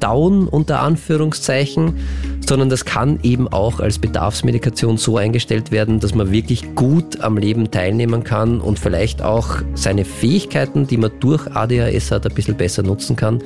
[0.01, 1.95] down unter Anführungszeichen,
[2.47, 7.37] sondern das kann eben auch als Bedarfsmedikation so eingestellt werden, dass man wirklich gut am
[7.37, 12.57] Leben teilnehmen kann und vielleicht auch seine Fähigkeiten, die man durch ADHS hat, ein bisschen
[12.57, 13.43] besser nutzen kann.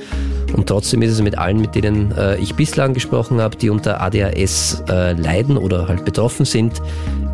[0.53, 4.00] Und trotzdem ist es mit allen, mit denen äh, ich bislang gesprochen habe, die unter
[4.00, 6.80] ADHS äh, leiden oder halt betroffen sind,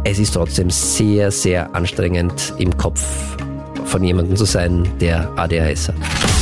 [0.04, 3.36] es ist trotzdem sehr, sehr anstrengend im Kopf
[3.84, 5.96] von jemandem zu sein, der ADHS hat.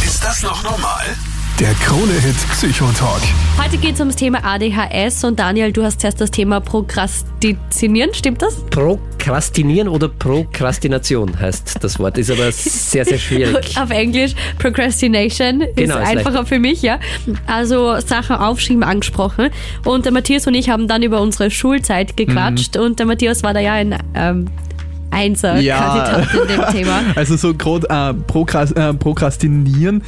[0.05, 1.07] Ist das noch normal?
[1.59, 3.23] Der Krone-Hit Psychotalk.
[3.59, 8.43] Heute geht es ums Thema ADHS und Daniel, du hast zuerst das Thema Prokrastinieren, stimmt
[8.43, 8.57] das?
[8.67, 13.75] Prokrastinieren oder Prokrastination heißt das Wort, ist aber sehr, sehr schwierig.
[13.81, 16.99] Auf Englisch Procrastination Genau, ist ist einfacher für mich, ja.
[17.47, 19.49] Also Sachen aufschreiben angesprochen.
[19.87, 23.55] Und der Matthias und ich haben dann über unsere Schulzeit gequatscht und der Matthias war
[23.55, 24.51] da ja ein ähm,
[25.11, 27.01] Einser-Kandidat in dem Thema.
[27.15, 30.03] Also so äh, äh, Prokrastinieren.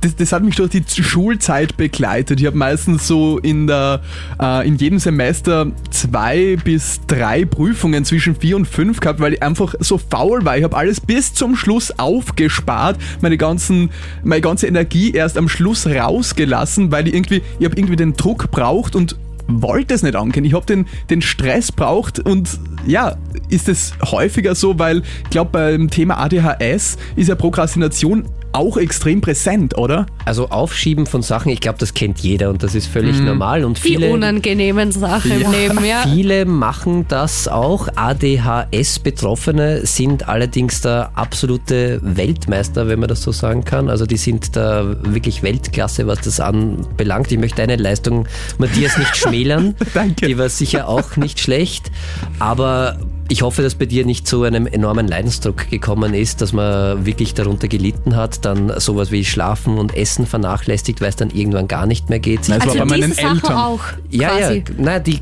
[0.00, 2.40] Das, das hat mich durch die Schulzeit begleitet.
[2.40, 4.00] Ich habe meistens so in, der,
[4.40, 9.42] äh, in jedem Semester zwei bis drei Prüfungen zwischen vier und fünf gehabt, weil ich
[9.42, 10.56] einfach so faul war.
[10.56, 13.90] Ich habe alles bis zum Schluss aufgespart, meine, ganzen,
[14.22, 18.50] meine ganze Energie erst am Schluss rausgelassen, weil ich irgendwie, ich habe irgendwie den Druck
[18.50, 19.16] braucht und
[19.48, 20.44] wollte es nicht angehen.
[20.44, 23.16] Ich habe den, den Stress braucht und ja,
[23.48, 29.20] ist es häufiger so, weil ich glaube, beim Thema ADHS ist ja Prokrastination auch extrem
[29.20, 30.06] präsent, oder?
[30.24, 33.24] Also Aufschieben von Sachen, ich glaube, das kennt jeder und das ist völlig Mhm.
[33.26, 36.02] normal und Die viele unangenehmen Sachen im Leben, ja.
[36.04, 37.88] Viele machen das auch.
[37.96, 43.88] ADHS-Betroffene sind allerdings der absolute Weltmeister, wenn man das so sagen kann.
[43.88, 47.30] Also die sind da wirklich Weltklasse, was das anbelangt.
[47.32, 48.26] Ich möchte deine Leistung,
[48.58, 49.74] Matthias, nicht schmälern.
[49.94, 50.26] Danke.
[50.26, 51.90] Die war sicher auch nicht schlecht.
[52.38, 52.96] Aber
[53.32, 57.32] Ich hoffe, dass bei dir nicht zu einem enormen Leidensdruck gekommen ist, dass man wirklich
[57.32, 61.86] darunter gelitten hat, dann sowas wie Schlafen und Essen vernachlässigt, weil es dann irgendwann gar
[61.86, 62.48] nicht mehr geht.
[62.48, 63.56] Nein, das also war bei meinen diese Sache Eltern.
[63.56, 63.80] auch.
[64.10, 64.64] Ja, quasi.
[64.66, 65.20] ja, nein, die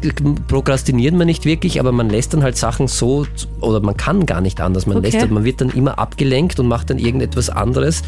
[0.48, 3.26] prokrastinieren man nicht wirklich, aber man lässt dann halt Sachen so,
[3.60, 4.86] oder man kann gar nicht anders.
[4.86, 5.08] Man Okay.
[5.08, 8.02] lässt, halt- man wird dann immer abgelenkt und macht dann irgendetwas anderes.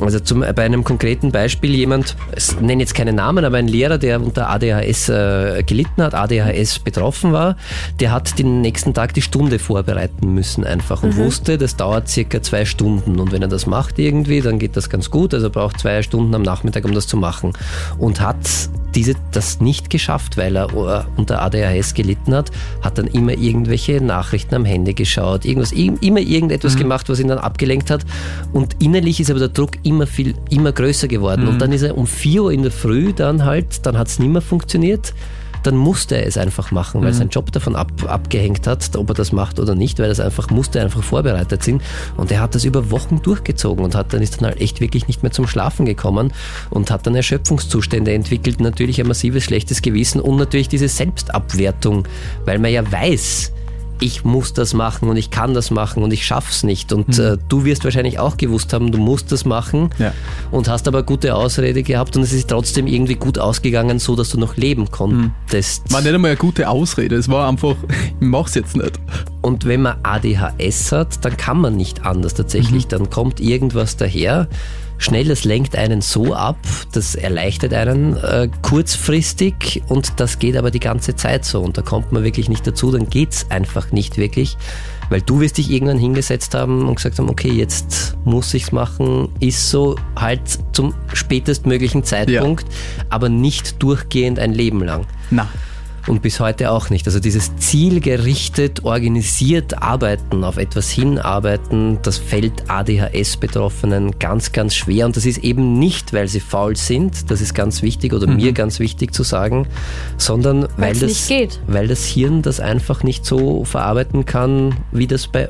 [0.00, 3.98] Also zum, bei einem konkreten Beispiel jemand, ich nenne jetzt keine Namen, aber ein Lehrer,
[3.98, 7.56] der unter ADHS äh, gelitten hat, ADHS betroffen war,
[8.00, 12.42] der hat den nächsten Tag die Stunde vorbereiten müssen einfach und wusste, das dauert circa
[12.42, 13.18] zwei Stunden.
[13.18, 16.02] Und wenn er das macht irgendwie, dann geht das ganz gut, also er braucht zwei
[16.02, 17.52] Stunden am Nachmittag, um das zu machen.
[17.98, 18.36] Und hat
[18.96, 22.50] diese, das nicht geschafft, weil er äh, unter ADHS gelitten hat,
[22.82, 27.28] hat dann immer irgendwelche Nachrichten am Handy geschaut, irgendwas, im- immer irgendetwas gemacht, was ihn
[27.28, 28.04] dann abgelenkt hat.
[28.52, 31.46] Und innerlich ist aber der Druck immer viel, immer größer geworden.
[31.46, 34.18] Und dann ist er um 4 Uhr in der Früh dann halt, dann hat es
[34.18, 35.12] nicht mehr funktioniert.
[35.62, 39.14] Dann musste er es einfach machen, weil sein Job davon ab, abgehängt hat, ob er
[39.14, 41.82] das macht oder nicht, weil das einfach musste einfach vorbereitet sind.
[42.16, 45.06] Und er hat das über Wochen durchgezogen und hat dann ist dann halt echt wirklich
[45.08, 46.32] nicht mehr zum Schlafen gekommen
[46.70, 52.06] und hat dann Erschöpfungszustände entwickelt, natürlich ein massives schlechtes Gewissen und natürlich diese Selbstabwertung,
[52.44, 53.52] weil man ja weiß,
[54.00, 56.92] ich muss das machen und ich kann das machen und ich schaff's nicht.
[56.92, 60.12] Und äh, du wirst wahrscheinlich auch gewusst haben, du musst das machen Ja.
[60.50, 64.30] und hast aber gute Ausrede gehabt und es ist trotzdem irgendwie gut ausgegangen, so dass
[64.30, 65.92] du noch leben konntest.
[65.92, 68.98] War nicht einmal eine gute Ausrede, es war einfach, ich mach's jetzt nicht.
[69.42, 72.88] Und wenn man ADHS hat, dann kann man nicht anders tatsächlich.
[72.88, 74.48] Dann kommt irgendwas daher.
[74.98, 76.56] Schnell, das lenkt einen so ab,
[76.92, 81.60] das erleichtert einen äh, kurzfristig und das geht aber die ganze Zeit so.
[81.60, 84.56] Und da kommt man wirklich nicht dazu, dann geht's einfach nicht wirklich,
[85.10, 89.28] weil du wirst dich irgendwann hingesetzt haben und gesagt haben, okay, jetzt muss ich's machen,
[89.40, 90.40] ist so halt
[90.72, 92.66] zum spätestmöglichen Zeitpunkt,
[93.10, 95.06] aber nicht durchgehend ein Leben lang.
[95.30, 95.48] Na,
[96.06, 97.06] Und bis heute auch nicht.
[97.06, 105.06] Also dieses zielgerichtet, organisiert arbeiten, auf etwas hinarbeiten, das fällt ADHS-Betroffenen ganz, ganz schwer.
[105.06, 108.52] Und das ist eben nicht, weil sie faul sind, das ist ganz wichtig oder mir
[108.52, 109.66] ganz wichtig zu sagen,
[110.16, 111.60] sondern weil das, geht.
[111.66, 115.48] weil das Hirn das einfach nicht so verarbeiten kann, wie das bei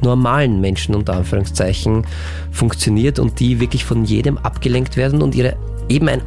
[0.00, 2.06] normalen Menschen unter Anführungszeichen
[2.50, 5.56] funktioniert und die wirklich von jedem abgelenkt werden und ihre
[5.90, 6.22] eben ein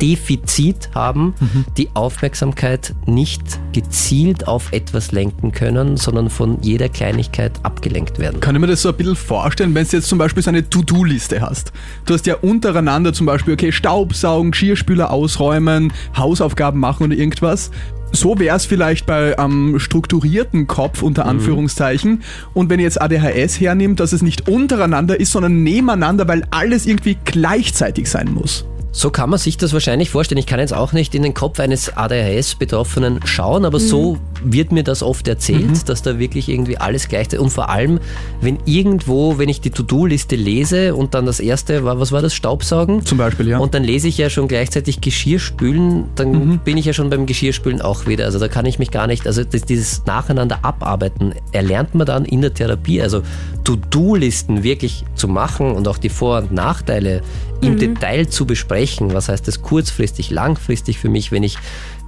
[0.00, 1.34] Aufmerksamkeitsdefizit haben,
[1.76, 3.42] die Aufmerksamkeit nicht
[3.72, 8.40] gezielt auf etwas lenken können, sondern von jeder Kleinigkeit abgelenkt werden.
[8.40, 10.68] kann ich mir das so ein bisschen vorstellen, wenn du jetzt zum Beispiel so eine
[10.68, 11.72] To-Do-Liste hast.
[12.06, 17.70] Du hast ja untereinander zum Beispiel, okay, Staubsaugen, Geschirrspüler ausräumen, Hausaufgaben machen oder irgendwas.
[18.12, 22.22] So wäre es vielleicht bei einem strukturierten Kopf unter Anführungszeichen.
[22.54, 26.86] Und wenn ihr jetzt ADHS hernimmt, dass es nicht untereinander ist, sondern nebeneinander, weil alles
[26.86, 28.64] irgendwie gleichzeitig sein muss.
[28.92, 30.38] So kann man sich das wahrscheinlich vorstellen.
[30.38, 34.82] Ich kann jetzt auch nicht in den Kopf eines ADHS-Betroffenen schauen, aber so wird mir
[34.82, 38.00] das oft erzählt, dass da wirklich irgendwie alles gleichzeitig und vor allem,
[38.40, 42.34] wenn irgendwo, wenn ich die To-Do-Liste lese und dann das erste war, was war das,
[42.34, 43.04] Staubsaugen?
[43.04, 43.58] Zum Beispiel, ja.
[43.58, 47.80] Und dann lese ich ja schon gleichzeitig Geschirrspülen, dann bin ich ja schon beim Geschirrspülen
[47.82, 48.24] auch wieder.
[48.24, 52.24] Also da kann ich mich gar nicht, also das, dieses Nacheinander abarbeiten erlernt man dann
[52.24, 53.02] in der Therapie.
[53.02, 53.22] Also
[53.64, 57.22] To-Do-Listen wirklich zu machen und auch die Vor- und Nachteile
[57.62, 59.12] im Detail zu besprechen.
[59.12, 61.58] Was heißt das kurzfristig, langfristig für mich, wenn ich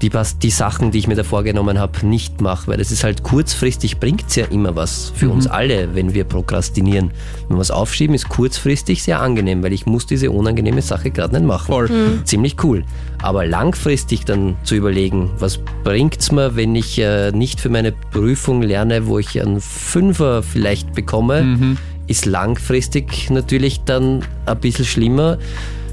[0.03, 0.11] die,
[0.43, 2.69] die Sachen, die ich mir da vorgenommen habe, nicht mache.
[2.69, 6.25] Weil es ist halt kurzfristig bringt es ja immer was für uns alle, wenn wir
[6.25, 7.13] prokrastinieren.
[7.49, 11.37] Wenn wir was aufschieben, ist kurzfristig sehr angenehm, weil ich muss diese unangenehme Sache gerade
[11.37, 11.67] nicht machen.
[11.67, 11.91] Voll.
[12.25, 12.85] Ziemlich cool.
[13.23, 18.63] Aber langfristig dann zu überlegen, was bringt's mir, wenn ich äh, nicht für meine Prüfung
[18.63, 21.77] lerne, wo ich einen Fünfer vielleicht bekomme,
[22.07, 25.39] ist langfristig natürlich dann ein bisschen schlimmer,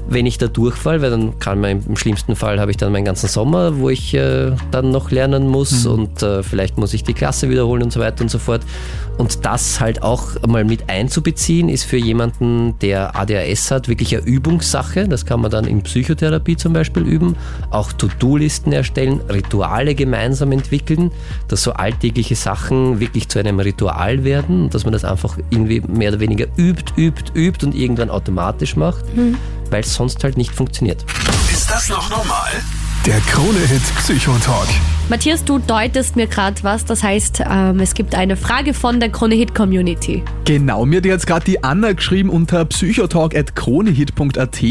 [0.08, 3.04] wenn ich da durchfall, weil dann kann man im schlimmsten Fall habe ich dann meinen
[3.04, 7.14] ganzen Sommer, wo ich äh, dann noch lernen muss und äh, vielleicht muss ich die
[7.14, 8.62] Klasse wiederholen und so weiter und so fort.
[9.20, 14.24] Und das halt auch mal mit einzubeziehen, ist für jemanden, der ADHS hat, wirklich eine
[14.24, 15.06] Übungssache.
[15.06, 17.36] Das kann man dann in Psychotherapie zum Beispiel üben.
[17.68, 21.10] Auch To-Do-Listen erstellen, Rituale gemeinsam entwickeln,
[21.48, 25.82] dass so alltägliche Sachen wirklich zu einem Ritual werden und dass man das einfach irgendwie
[25.82, 29.04] mehr oder weniger übt, übt, übt und irgendwann automatisch macht,
[29.68, 31.04] weil es sonst halt nicht funktioniert.
[31.52, 32.52] Ist das noch normal?
[33.06, 34.68] Der Krone-Hit Psychotalk.
[35.08, 36.84] Matthias, du deutest mir gerade was.
[36.84, 40.22] Das heißt, ähm, es gibt eine Frage von der Krone-Hit-Community.
[40.44, 44.62] Genau, mir hat jetzt gerade die Anna geschrieben unter psychotalk.kronehit.at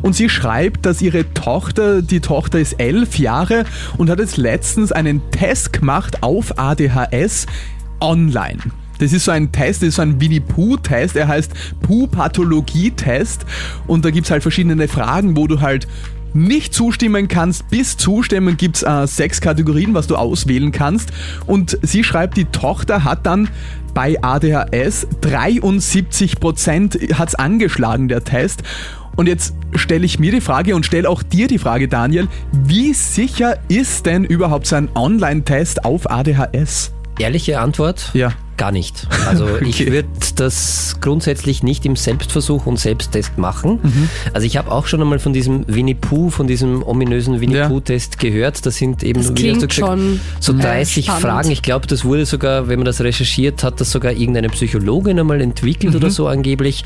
[0.00, 3.66] und sie schreibt, dass ihre Tochter, die Tochter ist elf Jahre
[3.98, 7.44] und hat jetzt letztens einen Test gemacht auf ADHS
[8.00, 8.60] online.
[8.98, 13.44] Das ist so ein Test, das ist so ein Winnie-Pooh-Test, er heißt Pooh-Pathologie-Test
[13.86, 15.88] und da gibt's halt verschiedene Fragen, wo du halt
[16.34, 21.12] nicht zustimmen kannst bis zustimmen, gibt's äh, sechs Kategorien, was du auswählen kannst.
[21.46, 23.48] Und sie schreibt, die Tochter hat dann
[23.94, 28.62] bei ADHS 73 Prozent hat's angeschlagen, der Test.
[29.16, 32.92] Und jetzt stelle ich mir die Frage und stelle auch dir die Frage, Daniel, wie
[32.92, 36.92] sicher ist denn überhaupt so ein Online-Test auf ADHS?
[37.18, 38.10] Ehrliche Antwort?
[38.12, 38.32] Ja.
[38.56, 39.06] Gar nicht.
[39.28, 39.66] Also Okay.
[39.68, 43.80] ich würde das grundsätzlich nicht im Selbstversuch und Selbsttest machen.
[43.82, 44.08] Mhm.
[44.32, 47.68] Also ich habe auch schon einmal von diesem Winnie Pooh, von diesem ominösen Winnie Ja.
[47.68, 48.64] Pooh-Test gehört.
[48.66, 51.22] Das sind eben, Das wie hast du gesagt, schon so äh, 30 spannend.
[51.22, 51.50] Fragen.
[51.50, 55.40] Ich glaube, das wurde sogar, wenn man das recherchiert, hat das sogar irgendeine Psychologin einmal
[55.40, 55.96] entwickelt Mhm.
[55.98, 56.84] oder so angeblich.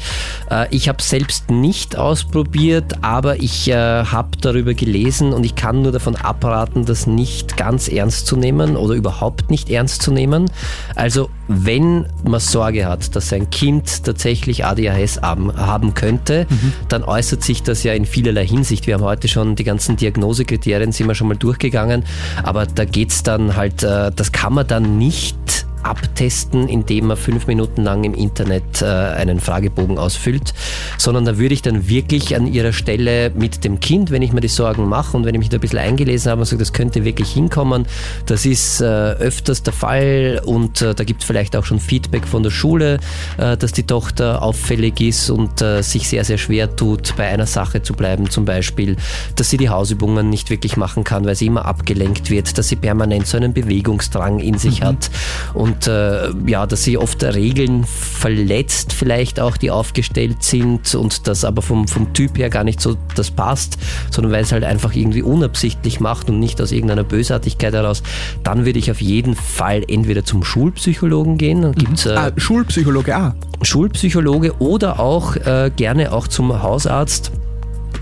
[0.51, 5.83] Äh, ich habe selbst nicht ausprobiert, aber ich äh, habe darüber gelesen und ich kann
[5.83, 10.51] nur davon abraten, das nicht ganz ernst zu nehmen oder überhaupt nicht ernst zu nehmen.
[10.95, 16.47] Also wenn man Sorge hat, dass sein Kind tatsächlich ADHS haben, haben könnte,
[16.89, 18.87] dann äußert sich das ja in vielerlei Hinsicht.
[18.87, 22.05] Wir haben heute schon die ganzen Diagnosekriterien, sind wir schon mal durchgegangen,
[22.43, 25.58] aber da geht's dann halt, äh, das kann man dann nicht
[25.89, 30.55] abtesten, indem man fünf Minuten lang im Internet äh, einen Fragebogen ausfüllt,
[30.99, 34.41] sondern da würde ich dann wirklich an ihrer Stelle mit dem Kind, wenn ich mir
[34.41, 36.73] die Sorgen mache und wenn ich mich da ein bisschen eingelesen habe und sage, das
[36.73, 37.87] könnte wirklich hinkommen,
[38.27, 42.27] das ist äh, öfters der Fall und äh, da gibt es vielleicht auch schon Feedback
[42.27, 42.99] von der Schule,
[43.39, 47.47] äh, dass die Tochter auffällig ist und äh, sich sehr, sehr schwer tut, bei einer
[47.47, 48.97] Sache zu bleiben, zum Beispiel,
[49.37, 52.77] dass sie die Hausübungen nicht wirklich machen kann, weil sie immer abgelenkt wird, dass sie
[52.77, 55.11] permanent so einen Bewegungsdrang in sich hat.
[55.55, 61.45] Und äh, ja, dass sie oft Regeln verletzt, vielleicht auch, die aufgestellt sind und das
[61.45, 63.79] aber vom, vom Typ her gar nicht so das passt,
[64.11, 68.03] sondern weil es halt einfach irgendwie unabsichtlich macht und nicht aus irgendeiner Bösartigkeit heraus,
[68.43, 73.15] dann würde ich auf jeden Fall entweder zum Schulpsychologen gehen, dann gibt's äh, Ah, Schulpsychologe,
[73.15, 73.35] ah.
[73.63, 77.31] Schulpsychologe oder auch äh, gerne auch zum Hausarzt.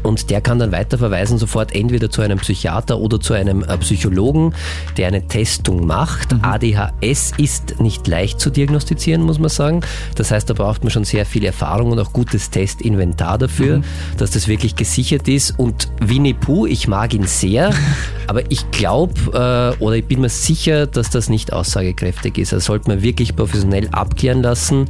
[0.03, 4.55] Und der kann dann weiterverweisen sofort entweder zu einem Psychiater oder zu einem äh, Psychologen,
[4.97, 6.34] der eine Testung macht.
[6.42, 9.80] ADHS ist nicht leicht zu diagnostizieren, muss man sagen.
[10.14, 13.82] Das heißt, da braucht man schon sehr viel Erfahrung und auch gutes Testinventar dafür,
[14.16, 15.59] dass das wirklich gesichert ist.
[15.59, 17.72] Und Winnie Pooh, ich mag ihn sehr,
[18.26, 22.53] aber ich glaube äh, oder ich bin mir sicher, dass das nicht aussagekräftig ist.
[22.53, 24.86] Das sollte man wirklich professionell abklären lassen,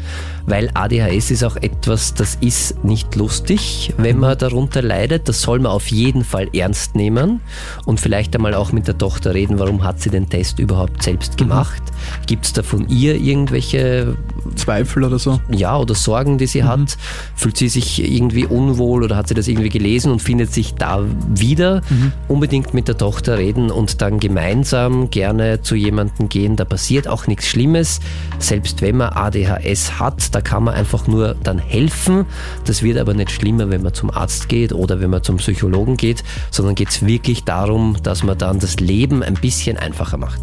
[0.46, 5.28] weil ADHS ist auch etwas, das ist nicht lustig, wenn man darunter leidet.
[5.28, 7.40] Das soll man auf jeden Fall ernst nehmen
[7.84, 11.36] und vielleicht einmal auch mit der Tochter reden, warum hat sie den Test überhaupt selbst
[11.36, 11.82] gemacht?
[12.26, 14.16] Gibt es da von ihr irgendwelche
[14.56, 15.40] Zweifel oder so.
[15.50, 16.96] ja, oder Sorgen, die sie hat?
[17.34, 21.04] Fühlt sie sich irgendwie unwohl oder hat sie das irgendwie gelesen und findet sich da
[21.28, 21.82] wieder?
[22.28, 26.56] Unbedingt mit der Tochter reden und dann gemeinsam gerne zu jemandem gehen.
[26.56, 28.00] Da passiert auch nichts Schlimmes.
[28.38, 32.26] Selbst wenn man ADHS hat, da kann man einfach nur dann helfen.
[32.64, 35.96] Das wird aber nicht schlimmer, wenn man zum Arzt geht oder wenn man zum Psychologen
[35.96, 40.40] geht, sondern geht es wirklich darum, dass man dann das Leben ein bisschen einfacher macht.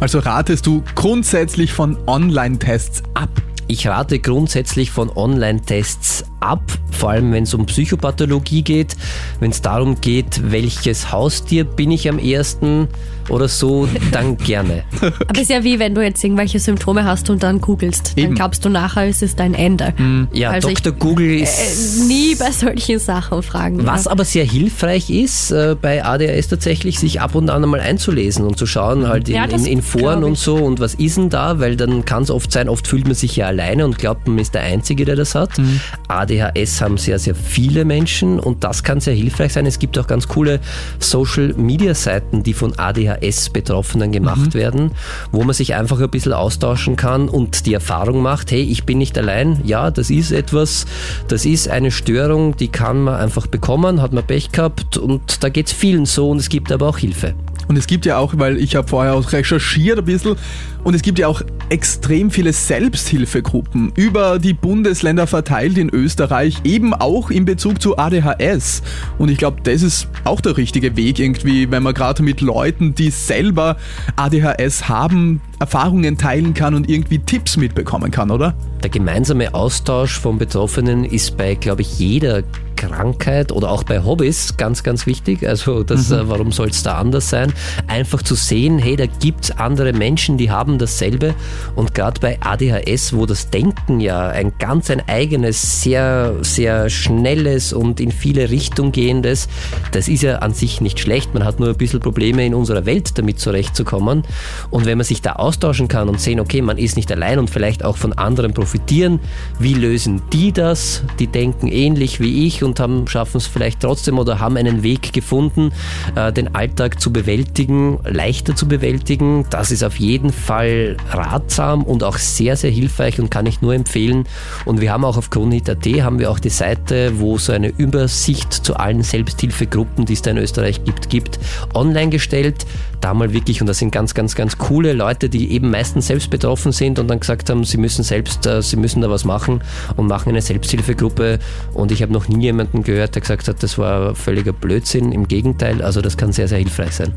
[0.00, 3.30] Also ratest du grundsätzlich von Online-Tests ab?
[3.68, 8.96] Ich rate grundsätzlich von Online-Tests ab, vor allem wenn es um Psychopathologie geht,
[9.40, 12.88] wenn es darum geht, welches Haustier bin ich am ersten
[13.28, 14.84] oder so, dann gerne.
[15.00, 18.12] Aber es ist ja wie wenn du jetzt irgendwelche Symptome hast und dann googelst.
[18.16, 18.28] Eben.
[18.28, 19.94] Dann glaubst du nachher, es ist dein Ende.
[20.32, 20.92] Ja, Also ich- Dr.
[20.98, 22.06] Google Äh, ist...
[22.08, 23.86] nie bei solchen Sachen fragen.
[23.86, 24.10] Was ja.
[24.10, 28.56] aber sehr hilfreich ist, äh, bei ADHS tatsächlich, sich ab und an einmal einzulesen und
[28.58, 31.58] zu schauen, halt in, Ja, in, in Foren und so und was ist denn da,
[31.60, 34.38] weil dann kann es oft sein, oft fühlt man sich ja alleine und glaubt, man
[34.38, 35.58] ist der Einzige, der das hat.
[35.58, 35.80] Mhm.
[36.08, 39.66] ADHS haben sehr, sehr viele Menschen und das kann sehr hilfreich sein.
[39.66, 40.60] Es gibt auch ganz coole
[41.00, 42.78] Social-Media-Seiten, die von
[43.22, 44.54] ADHS-Betroffenen gemacht Mhm.
[44.54, 44.90] werden,
[45.30, 48.98] wo man sich einfach ein bisschen austauschen kann und die Erfahrung macht, hey, ich bin
[48.98, 50.86] nicht allein, ja, das ist etwas,
[51.28, 55.48] das ist eine Störung, die kann man einfach bekommen, hat man Pech gehabt und da
[55.48, 57.34] geht es vielen so und es gibt aber auch Hilfe.
[57.68, 60.36] Und es gibt ja auch, weil ich habe vorher auch recherchiert ein bisschen,
[60.84, 66.92] und es gibt ja auch extrem viele Selbsthilfegruppen über die Bundesländer verteilt in Österreich, eben
[66.92, 68.82] auch in Bezug zu ADHS.
[69.16, 72.96] Und ich glaube, das ist auch der richtige Weg irgendwie, wenn man gerade mit Leuten,
[72.96, 73.76] die selber
[74.16, 78.54] ADHS haben, Erfahrungen teilen kann und irgendwie Tipps mitbekommen kann, oder?
[78.82, 82.42] Der gemeinsame Austausch von Betroffenen ist bei, glaube ich, jeder
[82.88, 85.46] Krankheit oder auch bei Hobbys ganz, ganz wichtig.
[85.46, 87.52] Also das, äh, warum soll es da anders sein?
[87.86, 91.34] Einfach zu sehen, hey, da gibt's andere Menschen, die haben dasselbe.
[91.76, 97.72] Und gerade bei ADHS, wo das Denken ja ein ganz ein eigenes, sehr, sehr schnelles
[97.72, 99.48] und in viele Richtungen gehendes,
[99.92, 101.34] das ist ja an sich nicht schlecht.
[101.34, 104.24] Man hat nur ein bisschen Probleme in unserer Welt damit zurechtzukommen.
[104.70, 107.48] Und wenn man sich da austauschen kann und sehen, okay, man ist nicht allein und
[107.48, 109.20] vielleicht auch von anderen profitieren,
[109.58, 111.02] wie lösen die das?
[111.18, 114.82] Die denken ähnlich wie ich und und haben schaffen es vielleicht trotzdem oder haben einen
[114.82, 115.72] Weg gefunden,
[116.14, 119.44] äh, den Alltag zu bewältigen, leichter zu bewältigen.
[119.50, 123.74] Das ist auf jeden Fall ratsam und auch sehr, sehr hilfreich und kann ich nur
[123.74, 124.24] empfehlen.
[124.64, 128.50] Und wir haben auch auf Kronhit.at haben wir auch die Seite, wo so eine Übersicht
[128.50, 131.38] zu allen Selbsthilfegruppen, die es da in Österreich gibt, gibt,
[131.74, 132.64] online gestellt.
[133.02, 136.30] Da mal wirklich, und das sind ganz, ganz, ganz coole Leute, die eben meistens selbst
[136.30, 139.60] betroffen sind und dann gesagt haben, sie müssen selbst, äh, sie müssen da was machen
[139.96, 141.40] und machen eine Selbsthilfegruppe.
[141.74, 145.10] Und ich habe noch nie jemanden gehört, der gesagt hat, das war völliger Blödsinn.
[145.10, 147.12] Im Gegenteil, also das kann sehr, sehr hilfreich sein.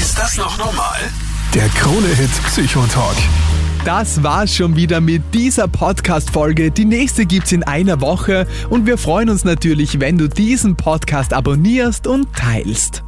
[0.00, 0.98] Ist das noch normal?
[1.54, 3.16] Der Krone-Hit Psychotalk.
[3.84, 6.70] Das war's schon wieder mit dieser Podcast-Folge.
[6.70, 11.32] Die nächste gibt's in einer Woche und wir freuen uns natürlich, wenn du diesen Podcast
[11.32, 12.94] abonnierst und teilst.